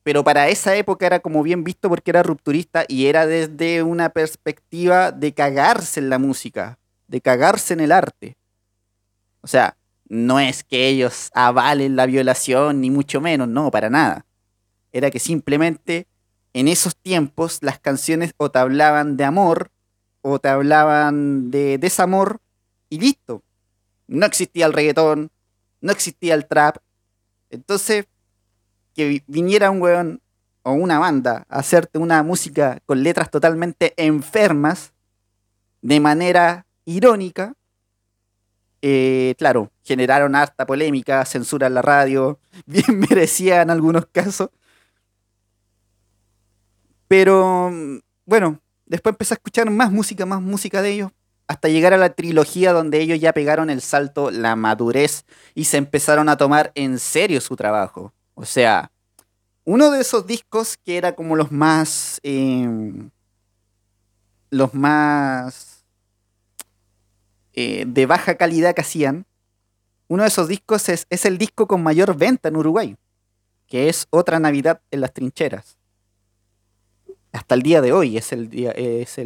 pero 0.02 0.24
para 0.24 0.48
esa 0.48 0.74
época 0.76 1.06
era 1.06 1.20
como 1.20 1.42
bien 1.42 1.62
visto 1.64 1.88
porque 1.88 2.10
era 2.10 2.22
rupturista 2.22 2.84
y 2.88 3.06
era 3.06 3.26
desde 3.26 3.82
una 3.82 4.08
perspectiva 4.10 5.12
de 5.12 5.34
cagarse 5.34 6.00
en 6.00 6.08
la 6.08 6.18
música, 6.18 6.78
de 7.08 7.20
cagarse 7.20 7.74
en 7.74 7.80
el 7.80 7.92
arte. 7.92 8.36
O 9.42 9.46
sea, 9.46 9.76
no 10.08 10.40
es 10.40 10.64
que 10.64 10.88
ellos 10.88 11.30
avalen 11.34 11.96
la 11.96 12.06
violación, 12.06 12.80
ni 12.80 12.90
mucho 12.90 13.20
menos, 13.20 13.48
no, 13.48 13.70
para 13.70 13.90
nada. 13.90 14.24
Era 14.92 15.10
que 15.10 15.18
simplemente 15.18 16.06
en 16.52 16.68
esos 16.68 16.96
tiempos 16.96 17.58
las 17.62 17.78
canciones 17.78 18.32
o 18.36 18.50
te 18.50 18.58
hablaban 18.58 19.16
de 19.16 19.24
amor 19.24 19.70
o 20.22 20.38
te 20.38 20.48
hablaban 20.48 21.50
de 21.50 21.78
desamor 21.78 22.40
y 22.88 22.98
listo. 22.98 23.42
No 24.08 24.26
existía 24.26 24.66
el 24.66 24.72
reggaetón, 24.72 25.30
no 25.80 25.92
existía 25.92 26.34
el 26.34 26.46
trap. 26.46 26.78
Entonces, 27.50 28.06
que 28.94 29.22
viniera 29.26 29.70
un 29.70 29.80
weón 29.80 30.20
o 30.62 30.72
una 30.72 30.98
banda 30.98 31.46
a 31.48 31.60
hacerte 31.60 31.98
una 31.98 32.22
música 32.22 32.80
con 32.86 33.02
letras 33.02 33.30
totalmente 33.30 33.94
enfermas, 33.96 34.92
de 35.82 36.00
manera 36.00 36.66
irónica, 36.84 37.54
eh, 38.82 39.34
claro, 39.38 39.70
generaron 39.84 40.34
harta 40.34 40.66
polémica, 40.66 41.24
censura 41.24 41.66
en 41.66 41.74
la 41.74 41.82
radio, 41.82 42.38
bien 42.66 42.98
merecía 42.98 43.62
en 43.62 43.70
algunos 43.70 44.06
casos. 44.06 44.50
Pero 47.10 47.72
bueno, 48.24 48.60
después 48.86 49.14
empecé 49.14 49.34
a 49.34 49.38
escuchar 49.38 49.68
más 49.68 49.90
música, 49.90 50.26
más 50.26 50.40
música 50.40 50.80
de 50.80 50.92
ellos, 50.92 51.10
hasta 51.48 51.66
llegar 51.66 51.92
a 51.92 51.96
la 51.96 52.10
trilogía 52.10 52.72
donde 52.72 53.00
ellos 53.00 53.18
ya 53.18 53.32
pegaron 53.32 53.68
el 53.68 53.80
salto, 53.80 54.30
la 54.30 54.54
madurez 54.54 55.24
y 55.56 55.64
se 55.64 55.76
empezaron 55.78 56.28
a 56.28 56.36
tomar 56.36 56.70
en 56.76 57.00
serio 57.00 57.40
su 57.40 57.56
trabajo. 57.56 58.14
O 58.34 58.44
sea, 58.44 58.92
uno 59.64 59.90
de 59.90 60.02
esos 60.02 60.24
discos 60.24 60.76
que 60.76 60.98
era 60.98 61.16
como 61.16 61.34
los 61.34 61.50
más... 61.50 62.20
Em, 62.22 63.10
los 64.50 64.72
más... 64.72 65.84
Eh, 67.54 67.86
de 67.88 68.06
baja 68.06 68.36
calidad 68.36 68.72
que 68.72 68.82
hacían. 68.82 69.26
Uno 70.06 70.22
de 70.22 70.28
esos 70.28 70.46
discos 70.46 70.88
es, 70.88 71.08
es 71.10 71.24
el 71.24 71.38
disco 71.38 71.66
con 71.66 71.82
mayor 71.82 72.16
venta 72.16 72.50
en 72.50 72.56
Uruguay, 72.56 72.96
que 73.66 73.88
es 73.88 74.06
Otra 74.10 74.38
Navidad 74.38 74.80
en 74.92 75.00
las 75.00 75.12
Trincheras. 75.12 75.79
Hasta 77.32 77.54
el 77.54 77.62
día 77.62 77.80
de 77.80 77.92
hoy 77.92 78.16
es 78.16 78.32
el, 78.32 78.50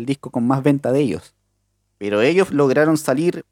disco 0.05 0.30
con 0.30 0.46
más 0.46 0.62
venta 0.62 0.92
de 0.92 1.00
ellos. 1.00 1.34
Pero 1.98 2.20
ellos 2.20 2.50
lograron 2.50 2.98
salir 2.98 3.44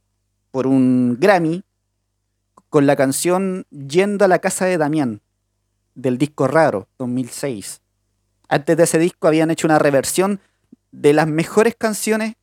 por 0.51 0.67
un 0.67 1.17
Grammy 1.19 1.63
con 2.69 2.87
la 2.87 2.97
canción 2.97 3.67
Yendo 3.71 4.25
a 4.25 4.29
la 4.29 4.39
casa 4.39 4.67
de 4.67 4.79
Damián 4.79 5.23
del 5.95 6.19
disco 6.19 6.47
Raro, 6.47 6.89
2006. 6.99 7.81
Antes 8.49 8.77
de 8.77 8.85
ese 8.85 8.99
disco 8.99 9.29
habían 9.29 9.51
hecho 9.51 9.67
una 9.67 9.79
reversión 9.79 10.41
de 10.91 11.13
las 11.13 11.27
mejores 11.27 11.75
canciones, 11.75 12.35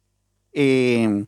eh, 0.53 1.25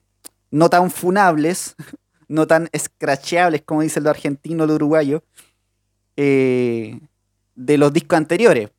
no 0.49 0.69
tan 0.69 0.89
funables, 0.89 1.75
no 2.27 2.47
tan 2.47 2.69
escracheables 2.71 3.61
como 3.61 3.81
dice 3.81 3.99
el 3.99 4.07
argentino, 4.07 4.63
el 4.63 4.71
uruguayo, 4.71 5.23
eh, 6.15 6.99
de 7.55 7.77
los 7.77 7.93
discos 7.93 8.17
anteriores. 8.17 8.71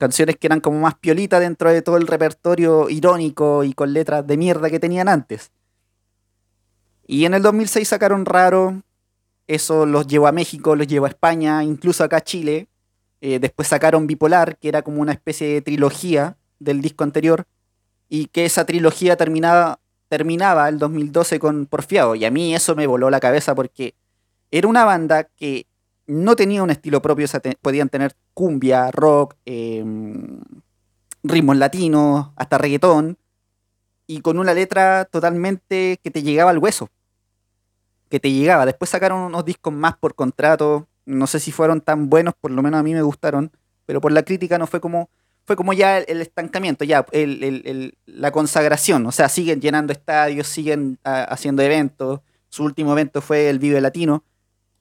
Canciones 0.00 0.38
que 0.38 0.46
eran 0.46 0.60
como 0.60 0.80
más 0.80 0.94
piolita 0.94 1.38
dentro 1.38 1.70
de 1.70 1.82
todo 1.82 1.98
el 1.98 2.06
repertorio 2.06 2.88
irónico 2.88 3.64
y 3.64 3.74
con 3.74 3.92
letras 3.92 4.26
de 4.26 4.38
mierda 4.38 4.70
que 4.70 4.80
tenían 4.80 5.10
antes. 5.10 5.50
Y 7.06 7.26
en 7.26 7.34
el 7.34 7.42
2006 7.42 7.86
sacaron 7.86 8.24
Raro, 8.24 8.82
eso 9.46 9.84
los 9.84 10.06
llevó 10.06 10.26
a 10.26 10.32
México, 10.32 10.74
los 10.74 10.86
llevó 10.86 11.04
a 11.04 11.10
España, 11.10 11.62
incluso 11.64 12.02
acá 12.02 12.16
a 12.16 12.20
Chile. 12.22 12.68
Eh, 13.20 13.40
después 13.40 13.68
sacaron 13.68 14.06
Bipolar, 14.06 14.56
que 14.56 14.68
era 14.70 14.80
como 14.80 15.02
una 15.02 15.12
especie 15.12 15.48
de 15.48 15.60
trilogía 15.60 16.38
del 16.60 16.80
disco 16.80 17.04
anterior. 17.04 17.44
Y 18.08 18.28
que 18.28 18.46
esa 18.46 18.64
trilogía 18.64 19.16
terminaba, 19.16 19.80
terminaba 20.08 20.66
el 20.70 20.78
2012 20.78 21.38
con 21.38 21.66
Porfiado. 21.66 22.14
Y 22.14 22.24
a 22.24 22.30
mí 22.30 22.54
eso 22.54 22.74
me 22.74 22.86
voló 22.86 23.10
la 23.10 23.20
cabeza 23.20 23.54
porque 23.54 23.94
era 24.50 24.66
una 24.66 24.86
banda 24.86 25.24
que 25.24 25.66
no 26.06 26.36
tenía 26.36 26.62
un 26.62 26.70
estilo 26.70 27.02
propio. 27.02 27.26
podían 27.60 27.88
tener 27.88 28.14
cumbia, 28.34 28.90
rock, 28.90 29.36
em, 29.44 30.40
ritmos 31.22 31.56
latinos, 31.56 32.30
hasta 32.36 32.58
reggaetón. 32.58 33.18
Y 34.06 34.20
con 34.22 34.38
una 34.38 34.54
letra 34.54 35.04
totalmente 35.04 35.98
que 36.02 36.10
te 36.10 36.22
llegaba 36.22 36.50
al 36.50 36.58
hueso 36.58 36.90
que 38.10 38.20
te 38.20 38.30
llegaba. 38.30 38.66
Después 38.66 38.90
sacaron 38.90 39.20
unos 39.20 39.44
discos 39.44 39.72
más 39.72 39.96
por 39.96 40.14
contrato. 40.14 40.88
No 41.06 41.26
sé 41.26 41.40
si 41.40 41.52
fueron 41.52 41.80
tan 41.80 42.10
buenos, 42.10 42.34
por 42.38 42.50
lo 42.50 42.62
menos 42.62 42.80
a 42.80 42.82
mí 42.82 42.92
me 42.92 43.02
gustaron. 43.02 43.50
Pero 43.86 44.00
por 44.00 44.12
la 44.12 44.22
crítica 44.22 44.58
no 44.58 44.66
fue 44.66 44.80
como. 44.80 45.08
Fue 45.46 45.56
como 45.56 45.72
ya 45.72 45.98
el, 45.98 46.20
estancamiento, 46.20 46.84
ya 46.84 47.04
la 48.06 48.30
consagración. 48.30 49.06
O 49.06 49.10
sea, 49.10 49.28
siguen 49.28 49.60
llenando 49.60 49.92
estadios, 49.92 50.46
siguen 50.46 50.98
ah, 51.02 51.24
haciendo 51.28 51.62
eventos. 51.62 52.20
Su 52.50 52.62
último 52.64 52.92
evento 52.92 53.20
fue 53.20 53.48
el 53.48 53.58
Vive 53.58 53.80
Latino. 53.80 54.22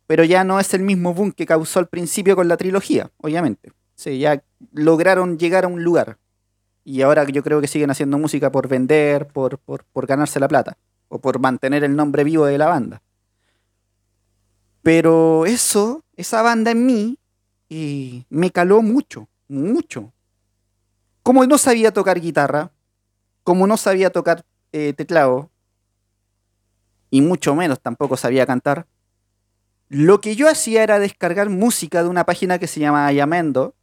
Pero 0.10 0.24
ya 0.24 0.44
no 0.44 0.60
es 0.60 0.74
el 0.74 0.82
mismo 0.82 1.14
boom 1.14 1.32
que 1.32 1.46
causó 1.46 1.78
al 1.78 1.88
principio 1.88 2.36
con 2.36 2.48
la 2.48 2.58
trilogía, 2.58 3.12
obviamente. 3.18 3.72
Sí, 3.94 4.18
ya 4.18 4.44
lograron 4.74 5.38
llegar 5.38 5.66
a 5.66 5.68
un 5.68 5.84
lugar. 5.84 6.18
Y 6.84 7.04
ahora 7.04 7.26
yo 7.26 7.44
creo 7.44 7.62
que 7.62 7.68
siguen 7.68 7.92
haciendo 7.92 8.18
música 8.18 8.52
por 8.52 8.68
vender, 8.68 9.28
por, 9.28 9.60
por, 9.60 10.08
ganarse 10.08 10.40
la 10.40 10.48
plata. 10.48 10.80
O 11.10 11.20
por 11.20 11.38
mantener 11.38 11.84
el 11.84 11.96
nombre 11.96 12.24
vivo 12.24 12.48
de 12.48 12.58
la 12.58 12.66
banda. 12.66 13.04
Pero 14.82 15.46
eso, 15.46 16.04
esa 16.18 16.42
banda 16.42 16.72
en 16.72 16.88
mí, 16.88 17.20
eh, 17.70 18.24
me 18.30 18.50
caló 18.50 18.82
mucho, 18.82 19.30
mucho. 19.48 20.12
Como 21.22 21.46
no 21.46 21.60
sabía 21.60 21.94
tocar 21.94 22.20
guitarra, 22.20 22.72
como 23.44 23.68
no 23.68 23.78
sabía 23.78 24.10
tocar 24.10 24.44
eh, 24.72 24.94
teclado, 24.94 25.52
y 27.12 27.22
mucho 27.22 27.54
menos 27.54 27.80
tampoco 27.80 28.18
sabía 28.18 28.48
cantar, 28.48 28.88
lo 29.90 30.22
que 30.22 30.36
yo 30.36 30.48
hacía 30.48 30.84
era 30.84 31.00
descargar 31.00 31.50
música 31.50 32.04
de 32.04 32.10
una 32.10 32.24
página 32.24 32.60
que 32.60 32.68
se 32.68 32.80
llama 32.80 33.12
Yamendo, 33.12 33.76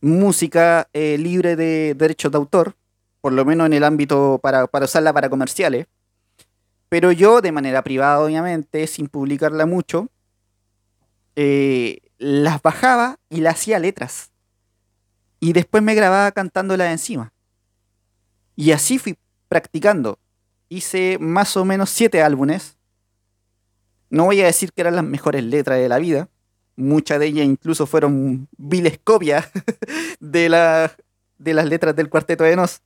música 0.00 0.88
eh, 0.92 1.18
libre 1.18 1.56
de 1.56 1.94
derechos 1.94 2.30
de 2.30 2.38
autor, 2.38 2.76
por 3.20 3.32
lo 3.32 3.44
menos 3.44 3.66
en 3.66 3.72
el 3.72 3.82
ámbito 3.82 4.38
para, 4.40 4.68
usarla 4.72 5.12
para 5.12 5.28
comerciales. 5.28 5.88
Pero 6.88 7.10
yo, 7.10 7.40
de 7.40 7.50
manera 7.50 7.82
privada, 7.82 8.20
obviamente, 8.20 8.86
sin 8.86 9.08
publicarla 9.08 9.66
mucho, 9.66 10.08
eh, 11.34 11.98
las 12.18 12.62
bajaba 12.62 13.18
y 13.28 13.40
las 13.40 13.56
hacía 13.56 13.80
letras. 13.80 14.30
Y 15.40 15.52
después 15.52 15.82
me 15.82 15.96
grababa 15.96 16.30
cantándolas 16.30 16.92
encima. 16.92 17.32
Y 18.54 18.70
así 18.70 18.98
fui 18.98 19.18
practicando. 19.48 20.18
Hice 20.68 21.18
más 21.20 21.56
o 21.56 21.64
menos 21.64 21.90
siete 21.90 22.22
álbumes. 22.22 22.77
No 24.10 24.24
voy 24.24 24.40
a 24.40 24.46
decir 24.46 24.72
que 24.72 24.80
eran 24.80 24.96
las 24.96 25.04
mejores 25.04 25.44
letras 25.44 25.78
de 25.78 25.88
la 25.88 25.98
vida. 25.98 26.28
Muchas 26.76 27.18
de 27.18 27.26
ellas 27.26 27.46
incluso 27.46 27.86
fueron 27.86 28.48
viles 28.56 28.98
copias 29.02 29.48
de, 30.20 30.90
de 31.38 31.54
las 31.54 31.66
letras 31.66 31.94
del 31.96 32.08
Cuarteto 32.08 32.44
de 32.44 32.56
Nos. 32.56 32.80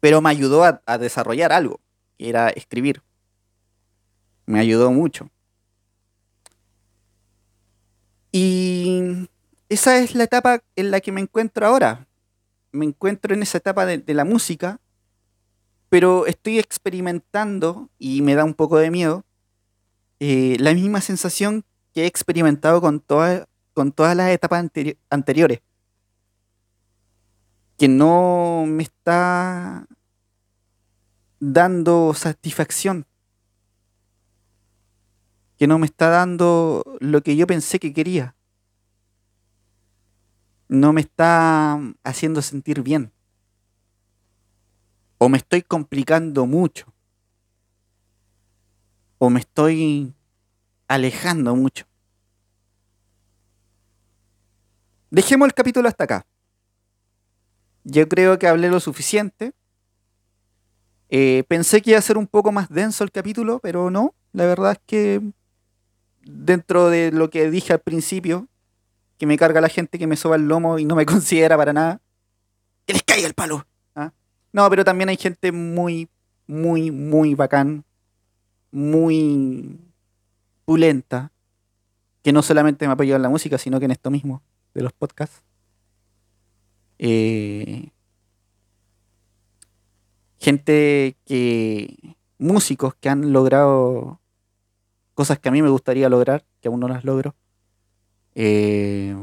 Pero 0.00 0.20
me 0.20 0.30
ayudó 0.30 0.64
a 0.64 0.98
desarrollar 0.98 1.52
algo 1.52 1.80
era 2.28 2.50
escribir. 2.50 3.02
Me 4.46 4.60
ayudó 4.60 4.90
mucho. 4.90 5.30
Y 8.32 9.28
esa 9.68 9.98
es 9.98 10.14
la 10.14 10.24
etapa 10.24 10.62
en 10.76 10.90
la 10.90 11.00
que 11.00 11.12
me 11.12 11.20
encuentro 11.20 11.66
ahora. 11.66 12.06
Me 12.72 12.84
encuentro 12.84 13.34
en 13.34 13.42
esa 13.42 13.58
etapa 13.58 13.86
de, 13.86 14.14
la 14.14 14.24
música, 14.24 14.80
pero 15.88 16.26
estoy 16.26 16.60
experimentando, 16.60 17.90
y 17.98 18.22
me 18.22 18.36
da 18.36 18.44
un 18.44 18.54
poco 18.54 18.78
de 18.78 18.92
miedo, 18.92 19.24
eh, 20.20 20.56
la 20.60 20.74
misma 20.74 21.00
sensación 21.00 21.64
que 21.92 22.02
he 22.02 22.06
experimentado 22.06 22.80
con, 22.80 23.02
con 23.72 23.92
todas 23.92 24.16
las 24.16 24.30
etapas 24.30 24.64
anteriores. 25.08 25.60
Que 27.78 27.88
no 27.88 28.64
me 28.66 28.82
está 28.82 29.86
dando 31.40 32.12
satisfacción, 32.14 33.06
que 35.56 35.66
no 35.66 35.78
me 35.78 35.86
está 35.86 36.10
dando 36.10 36.84
lo 37.00 37.22
que 37.22 37.34
yo 37.34 37.46
pensé 37.46 37.78
que 37.78 37.94
quería, 37.94 38.36
no 40.68 40.92
me 40.92 41.00
está 41.00 41.80
haciendo 42.04 42.42
sentir 42.42 42.82
bien, 42.82 43.10
o 45.16 45.30
me 45.30 45.38
estoy 45.38 45.62
complicando 45.62 46.44
mucho, 46.44 46.89
o 49.22 49.28
me 49.28 49.40
estoy 49.40 50.14
alejando 50.88 51.54
mucho. 51.54 51.84
Dejemos 55.10 55.46
el 55.46 55.52
capítulo 55.52 55.88
hasta 55.88 56.04
acá. 56.04 56.26
Yo 57.84 58.08
creo 58.08 58.38
que 58.38 58.48
hablé 58.48 58.70
lo 58.70 58.80
suficiente. 58.80 59.52
Eh, 61.10 61.44
pensé 61.48 61.82
que 61.82 61.90
iba 61.90 61.98
a 61.98 62.02
ser 62.02 62.16
un 62.16 62.26
poco 62.26 62.50
más 62.50 62.70
denso 62.70 63.04
el 63.04 63.12
capítulo, 63.12 63.58
pero 63.58 63.90
no. 63.90 64.14
La 64.32 64.46
verdad 64.46 64.72
es 64.72 64.80
que 64.86 65.20
dentro 66.22 66.88
de 66.88 67.12
lo 67.12 67.28
que 67.28 67.50
dije 67.50 67.74
al 67.74 67.80
principio, 67.80 68.48
que 69.18 69.26
me 69.26 69.36
carga 69.36 69.60
la 69.60 69.68
gente 69.68 69.98
que 69.98 70.06
me 70.06 70.16
soba 70.16 70.36
el 70.36 70.48
lomo 70.48 70.78
y 70.78 70.86
no 70.86 70.96
me 70.96 71.04
considera 71.06 71.58
para 71.58 71.74
nada, 71.74 72.00
que 72.86 72.94
les 72.94 73.02
caiga 73.02 73.26
el 73.26 73.34
palo. 73.34 73.66
¿ah? 73.94 74.12
No, 74.50 74.70
pero 74.70 74.82
también 74.82 75.10
hay 75.10 75.18
gente 75.18 75.52
muy, 75.52 76.08
muy, 76.46 76.90
muy 76.90 77.34
bacán, 77.34 77.84
muy 78.70 79.78
pulenta, 80.64 81.32
que 82.22 82.32
no 82.32 82.42
solamente 82.42 82.86
me 82.86 82.92
apoyó 82.92 83.16
en 83.16 83.22
la 83.22 83.28
música, 83.28 83.58
sino 83.58 83.78
que 83.78 83.86
en 83.86 83.92
esto 83.92 84.10
mismo, 84.10 84.42
de 84.74 84.82
los 84.82 84.92
podcasts. 84.92 85.42
Eh, 86.98 87.90
gente 90.38 91.16
que. 91.24 92.16
músicos 92.38 92.94
que 92.94 93.08
han 93.08 93.32
logrado 93.32 94.20
cosas 95.14 95.38
que 95.38 95.48
a 95.48 95.52
mí 95.52 95.60
me 95.62 95.68
gustaría 95.68 96.08
lograr, 96.08 96.44
que 96.60 96.68
aún 96.68 96.80
no 96.80 96.88
las 96.88 97.04
logro. 97.04 97.34
Eh, 98.34 99.14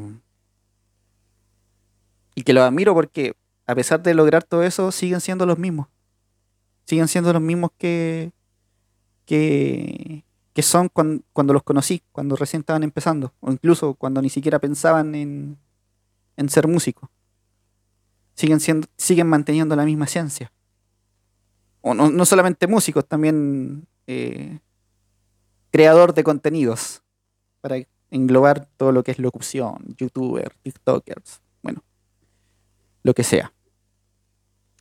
y 2.36 2.44
que 2.44 2.54
los 2.54 2.64
admiro 2.64 2.94
porque, 2.94 3.36
a 3.66 3.74
pesar 3.74 4.04
de 4.04 4.14
lograr 4.14 4.44
todo 4.44 4.64
eso, 4.64 4.92
siguen 4.92 5.22
siendo 5.22 5.46
los 5.48 5.58
mismos. 5.58 5.88
Siguen 6.86 7.08
siendo 7.08 7.34
los 7.34 7.42
mismos 7.42 7.72
que. 7.78 8.32
Que, 9.28 10.26
que 10.54 10.64
son 10.64 10.90
cuando, 10.90 11.24
cuando 11.34 11.54
los 11.54 11.62
conocí, 11.62 12.02
cuando 12.12 12.36
recién 12.36 12.62
estaban 12.62 12.82
empezando, 12.82 13.36
o 13.42 13.52
incluso 13.52 13.94
cuando 13.94 14.24
ni 14.24 14.30
siquiera 14.30 14.58
pensaban 14.58 15.14
en, 15.14 15.60
en 16.36 16.50
ser 16.50 16.68
músicos. 16.68 17.12
Siguen, 18.34 18.60
siendo, 18.60 18.88
siguen 18.98 19.28
manteniendo 19.28 19.76
la 19.76 19.86
misma 19.86 20.06
esencia 20.06 20.52
o 21.82 21.94
no, 21.94 22.26
solamente 22.26 22.68
músicos, 22.68 23.08
también 23.08 23.88
eh, 24.08 24.60
creador 25.72 26.14
de 26.14 26.24
contenidos, 26.24 27.02
para 27.62 27.78
englobar 28.12 28.68
todo 28.78 28.92
lo 28.92 29.04
que 29.04 29.12
es 29.12 29.20
locución, 29.20 29.96
youtuber, 29.98 30.54
tiktokers, 30.64 31.42
bueno, 31.62 31.84
lo 33.04 33.14
que 33.14 33.24
sea. 33.24 33.54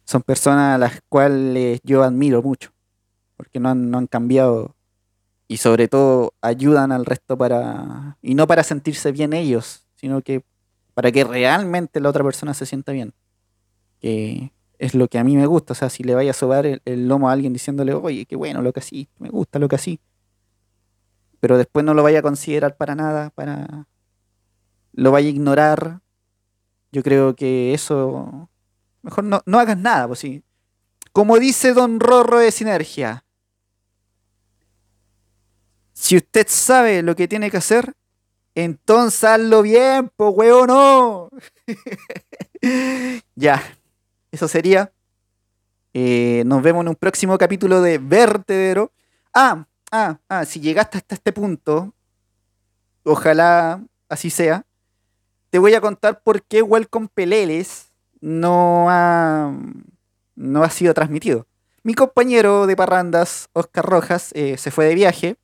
Son 0.05 0.23
personas 0.23 0.75
a 0.75 0.79
las 0.79 1.01
cuales 1.09 1.81
yo 1.85 2.03
admiro 2.03 2.43
mucho, 2.43 2.73
porque 3.37 3.61
no 3.61 3.71
han, 3.71 3.91
no 3.91 3.99
han 3.99 4.07
cambiado 4.07 4.77
y 5.49 5.59
sobre 5.59 5.89
todo 5.89 6.35
ayudan 6.41 6.93
al 6.93 7.07
resto 7.07 7.39
para, 7.39 8.19
y 8.21 8.35
no 8.35 8.47
para 8.47 8.65
sentirse 8.65 9.13
bien 9.13 9.33
ellos, 9.33 9.87
sino 9.95 10.21
que 10.23 10.45
para 10.95 11.13
que 11.13 11.25
realmente 11.25 12.01
la 12.01 12.09
otra 12.09 12.25
persona 12.25 12.55
se 12.55 12.67
sienta 12.67 12.93
bien. 12.93 13.13
Que 14.01 14.51
es 14.79 14.95
lo 14.95 15.09
que 15.09 15.19
a 15.19 15.25
mí 15.25 15.37
me 15.37 15.47
gusta. 15.47 15.75
O 15.75 15.77
sea, 15.77 15.91
si 15.91 16.03
le 16.03 16.15
vaya 16.15 16.31
a 16.31 16.35
sobar 16.35 16.67
el, 16.67 17.09
lomo 17.09 17.29
a 17.29 17.33
alguien 17.33 17.53
diciéndole, 17.53 17.93
oye, 17.93 18.25
qué 18.25 18.35
bueno 18.35 18.63
lo 18.63 18.73
que 18.73 18.81
así, 18.81 19.09
me 19.19 19.29
gusta 19.29 19.59
lo 19.59 19.69
que 19.69 19.77
así. 19.77 20.01
Pero 21.39 21.59
después 21.59 21.85
no 21.85 21.93
lo 21.93 22.03
vaya 22.03 22.21
a 22.21 22.23
considerar 22.23 22.77
para 22.77 22.95
nada, 22.95 23.29
para. 23.31 23.87
Lo 24.95 25.13
vaya 25.13 25.29
a 25.29 25.31
ignorar. 25.31 26.01
Yo 26.93 27.03
creo 27.03 27.37
que 27.37 27.75
eso. 27.75 28.49
Mejor 29.03 29.25
no, 29.25 29.43
no 29.45 29.59
hagas 29.59 29.77
nada, 29.77 30.07
pues 30.07 30.21
sí. 30.21 30.43
Como 31.13 31.39
dice 31.39 31.75
Don 31.75 32.01
Rorro 32.01 32.39
de 32.39 32.51
Sinergia. 32.51 33.26
Si 35.99 36.15
usted 36.15 36.47
sabe 36.47 37.03
lo 37.03 37.17
que 37.17 37.27
tiene 37.27 37.51
que 37.51 37.57
hacer, 37.57 37.95
entonces 38.55 39.25
hazlo 39.25 39.63
bien, 39.63 40.13
pues 40.15 40.31
huevo 40.37 40.67
no. 40.67 41.31
ya, 43.35 43.63
eso 44.31 44.47
sería. 44.47 44.93
Eh, 45.95 46.43
nos 46.45 46.63
vemos 46.63 46.83
en 46.83 46.89
un 46.89 46.97
próximo 46.97 47.39
capítulo 47.39 47.81
de 47.81 47.97
Vertedero. 47.97 48.93
Ah, 49.33 49.67
ah, 49.91 50.19
ah, 50.29 50.45
si 50.45 50.61
llegaste 50.61 50.99
hasta 50.99 51.15
este 51.15 51.33
punto, 51.33 51.95
ojalá 53.03 53.83
así 54.11 54.29
sea, 54.29 54.67
te 55.49 55.59
voy 55.59 55.73
a 55.73 55.81
contar 55.81 56.23
por 56.23 56.43
qué 56.43 56.61
Welcome 56.61 57.09
Peleles 57.15 57.91
no 58.21 58.91
ha, 58.91 59.51
no 60.35 60.63
ha 60.63 60.69
sido 60.69 60.93
transmitido. 60.93 61.47
Mi 61.83 61.95
compañero 61.95 62.67
de 62.67 62.77
parrandas, 62.77 63.49
Oscar 63.55 63.87
Rojas, 63.87 64.31
eh, 64.35 64.59
se 64.59 64.71
fue 64.71 64.85
de 64.85 64.95
viaje, 64.95 65.37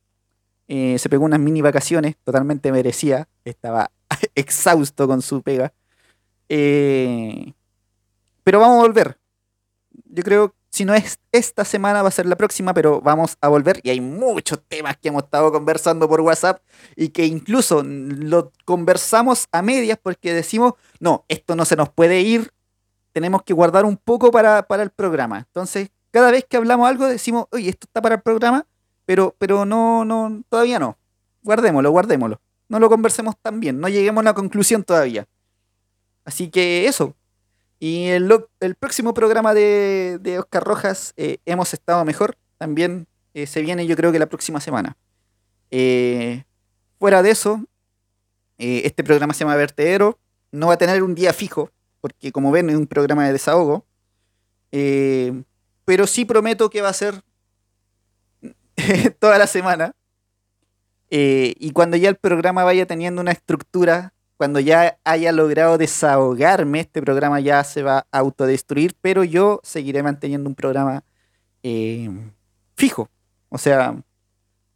eh, 0.75 0.97
se 0.97 1.07
pegó 1.07 1.23
unas 1.23 1.39
mini 1.39 1.61
vacaciones, 1.61 2.15
totalmente 2.23 2.71
merecía, 2.71 3.27
estaba 3.45 3.91
exhausto 4.33 5.07
con 5.07 5.21
su 5.21 5.43
pega. 5.43 5.71
Eh, 6.49 7.53
pero 8.43 8.59
vamos 8.59 8.79
a 8.79 8.87
volver. 8.87 9.19
Yo 10.05 10.23
creo, 10.23 10.55
si 10.71 10.83
no 10.83 10.95
es 10.95 11.19
esta 11.31 11.63
semana, 11.63 12.01
va 12.01 12.07
a 12.07 12.11
ser 12.11 12.25
la 12.25 12.37
próxima, 12.37 12.73
pero 12.73 13.01
vamos 13.01 13.37
a 13.39 13.49
volver. 13.49 13.81
Y 13.83 13.91
hay 13.91 14.01
muchos 14.01 14.63
temas 14.67 14.97
que 14.97 15.09
hemos 15.09 15.25
estado 15.25 15.51
conversando 15.51 16.09
por 16.09 16.21
WhatsApp 16.21 16.59
y 16.95 17.09
que 17.09 17.27
incluso 17.27 17.83
lo 17.83 18.51
conversamos 18.65 19.47
a 19.51 19.61
medias 19.61 19.99
porque 20.01 20.33
decimos, 20.33 20.73
no, 20.99 21.23
esto 21.27 21.55
no 21.55 21.65
se 21.65 21.75
nos 21.75 21.89
puede 21.89 22.21
ir, 22.21 22.51
tenemos 23.11 23.43
que 23.43 23.53
guardar 23.53 23.85
un 23.85 23.97
poco 23.97 24.31
para, 24.31 24.65
el 24.67 24.89
programa. 24.89 25.37
Entonces, 25.37 25.91
cada 26.09 26.31
vez 26.31 26.45
que 26.49 26.57
hablamos 26.57 26.89
algo 26.89 27.05
decimos, 27.05 27.45
oye, 27.51 27.69
esto 27.69 27.85
está 27.85 28.01
para 28.01 28.15
el 28.15 28.21
programa, 28.23 28.65
pero, 29.05 29.35
pero 29.37 29.65
no, 29.65 30.05
no, 30.05 30.43
todavía 30.49 30.79
no. 30.79 30.97
Guardémoslo, 31.43 31.91
guardémoslo. 31.91 32.41
No 32.69 32.79
lo 32.79 32.89
conversemos 32.89 33.35
tan 33.41 33.59
bien, 33.59 33.79
no 33.79 33.89
lleguemos 33.89 34.21
a 34.21 34.25
la 34.25 34.33
conclusión 34.33 34.83
todavía. 34.83 35.27
Así 36.25 36.49
que 36.49 36.87
eso, 36.87 37.15
y 37.83 38.07
el, 38.07 38.31
el 38.61 38.75
próximo 38.75 39.13
programa 39.13 39.53
de, 39.53 40.17
de 40.21 40.39
Oscar 40.39 40.63
Rojas, 40.63 41.13
eh, 41.17 41.39
Hemos 41.45 41.73
estado 41.73 42.05
mejor, 42.05 42.37
también 42.57 43.07
eh, 43.33 43.45
se 43.45 43.61
viene 43.61 43.85
yo 43.85 43.97
creo 43.97 44.13
que 44.13 44.19
la 44.19 44.27
próxima 44.27 44.61
semana. 44.61 44.95
Eh, 45.69 46.45
fuera 46.97 47.21
de 47.21 47.31
eso, 47.31 47.65
este 48.57 49.03
programa 49.03 49.33
se 49.33 49.41
llama 49.41 49.57
Vertedero, 49.57 50.17
no 50.53 50.67
va 50.67 50.75
a 50.75 50.77
tener 50.77 51.03
un 51.03 51.13
día 51.13 51.33
fijo, 51.33 51.71
porque 51.99 52.31
como 52.31 52.53
ven 52.53 52.69
es 52.69 52.77
un 52.77 52.87
programa 52.87 53.25
de 53.25 53.33
desahogo, 53.33 53.85
pero 54.71 56.07
sí 56.07 56.23
prometo 56.23 56.69
que 56.69 56.81
va 56.81 56.87
a 56.87 56.93
ser 56.93 57.21
toda 59.19 59.37
la 59.37 59.47
semana. 59.47 59.93
y 61.09 61.71
cuando 61.71 61.97
ya 61.97 62.09
el 62.09 62.15
programa 62.15 62.63
vaya 62.63 62.85
teniendo 62.85 63.21
una 63.21 63.31
estructura 63.31 64.13
cuando 64.37 64.59
ya 64.59 64.97
haya 65.05 65.31
logrado 65.31 65.77
desahogarme, 65.77 66.81
este 66.81 67.01
programa 67.01 67.39
ya 67.39 67.63
se 67.63 67.81
va 67.81 67.99
a 68.11 68.19
autodestruir, 68.19 68.93
pero 68.99 69.23
yo 69.23 69.61
seguiré 69.63 70.03
manteniendo 70.03 70.49
un 70.49 70.55
programa 70.55 71.03
eh, 71.63 72.09
fijo. 72.75 73.09
O 73.47 73.57
sea, 73.57 73.95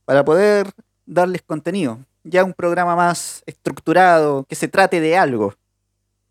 para 0.06 0.24
poder 0.24 0.72
darles 1.06 1.42
contenido. 1.42 2.00
Ya 2.24 2.44
un 2.44 2.54
programa 2.54 2.96
más 2.96 3.44
estructurado, 3.46 4.46
que 4.46 4.56
se 4.56 4.68
trate 4.68 5.02
de 5.02 5.18
algo. 5.18 5.54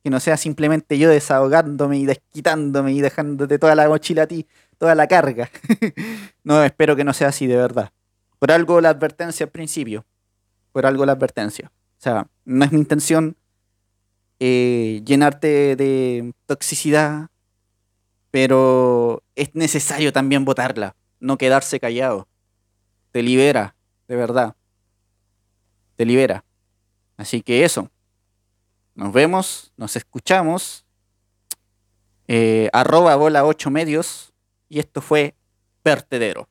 Que 0.03 0.09
no 0.09 0.19
sea 0.19 0.39
simplemente 0.39 0.97
yo 0.97 1.11
desahogándome 1.11 1.99
y 1.99 2.07
desquitándome 2.07 2.93
y 2.93 3.01
dejándote 3.03 3.59
toda 3.59 3.75
la 3.75 3.87
mochila 3.87 4.23
a 4.23 4.27
ti, 4.29 4.47
toda 4.79 4.95
la 4.95 5.07
carga. 5.07 5.51
no, 6.45 6.63
espero 6.63 6.97
que 6.97 7.05
no 7.05 7.13
sea 7.13 7.29
así 7.29 7.47
de 7.47 7.57
verdad. 7.57 7.93
Por 8.39 8.53
algo 8.53 8.81
la 8.81 8.91
advertencia 8.91 9.45
al 9.45 9.51
principio. 9.51 10.05
Por 10.73 10.87
algo 10.87 11.07
la 11.07 11.13
advertencia. 11.13 11.73
O 11.99 12.03
sea, 12.03 12.29
no 12.45 12.65
es 12.65 12.73
mi 12.73 12.79
intención 12.79 13.37
eh, 14.39 15.03
llenarte 15.05 15.77
de 15.77 16.35
toxicidad, 16.45 17.29
pero 18.31 19.23
es 19.35 19.55
necesario 19.55 20.13
también 20.13 20.45
votarla, 20.45 20.95
no 21.21 21.39
quedarse 21.39 21.81
callado. 21.81 22.29
Te 23.13 23.23
libera, 23.23 23.77
de 24.09 24.17
verdad. 24.17 24.55
Te 25.97 26.05
libera. 26.05 26.45
Así 27.17 27.41
que 27.41 27.65
eso. 27.65 27.91
Nos 28.95 29.13
vemos, 29.13 29.73
nos 29.79 29.97
escuchamos. 29.97 30.85
Eh, 32.29 32.69
arroba 32.75 33.17
bola 33.17 33.47
8 33.47 33.71
medios. 33.71 34.35
Y 34.69 34.79
esto 34.79 35.01
fue 35.01 35.35
Vertedero. 35.85 36.49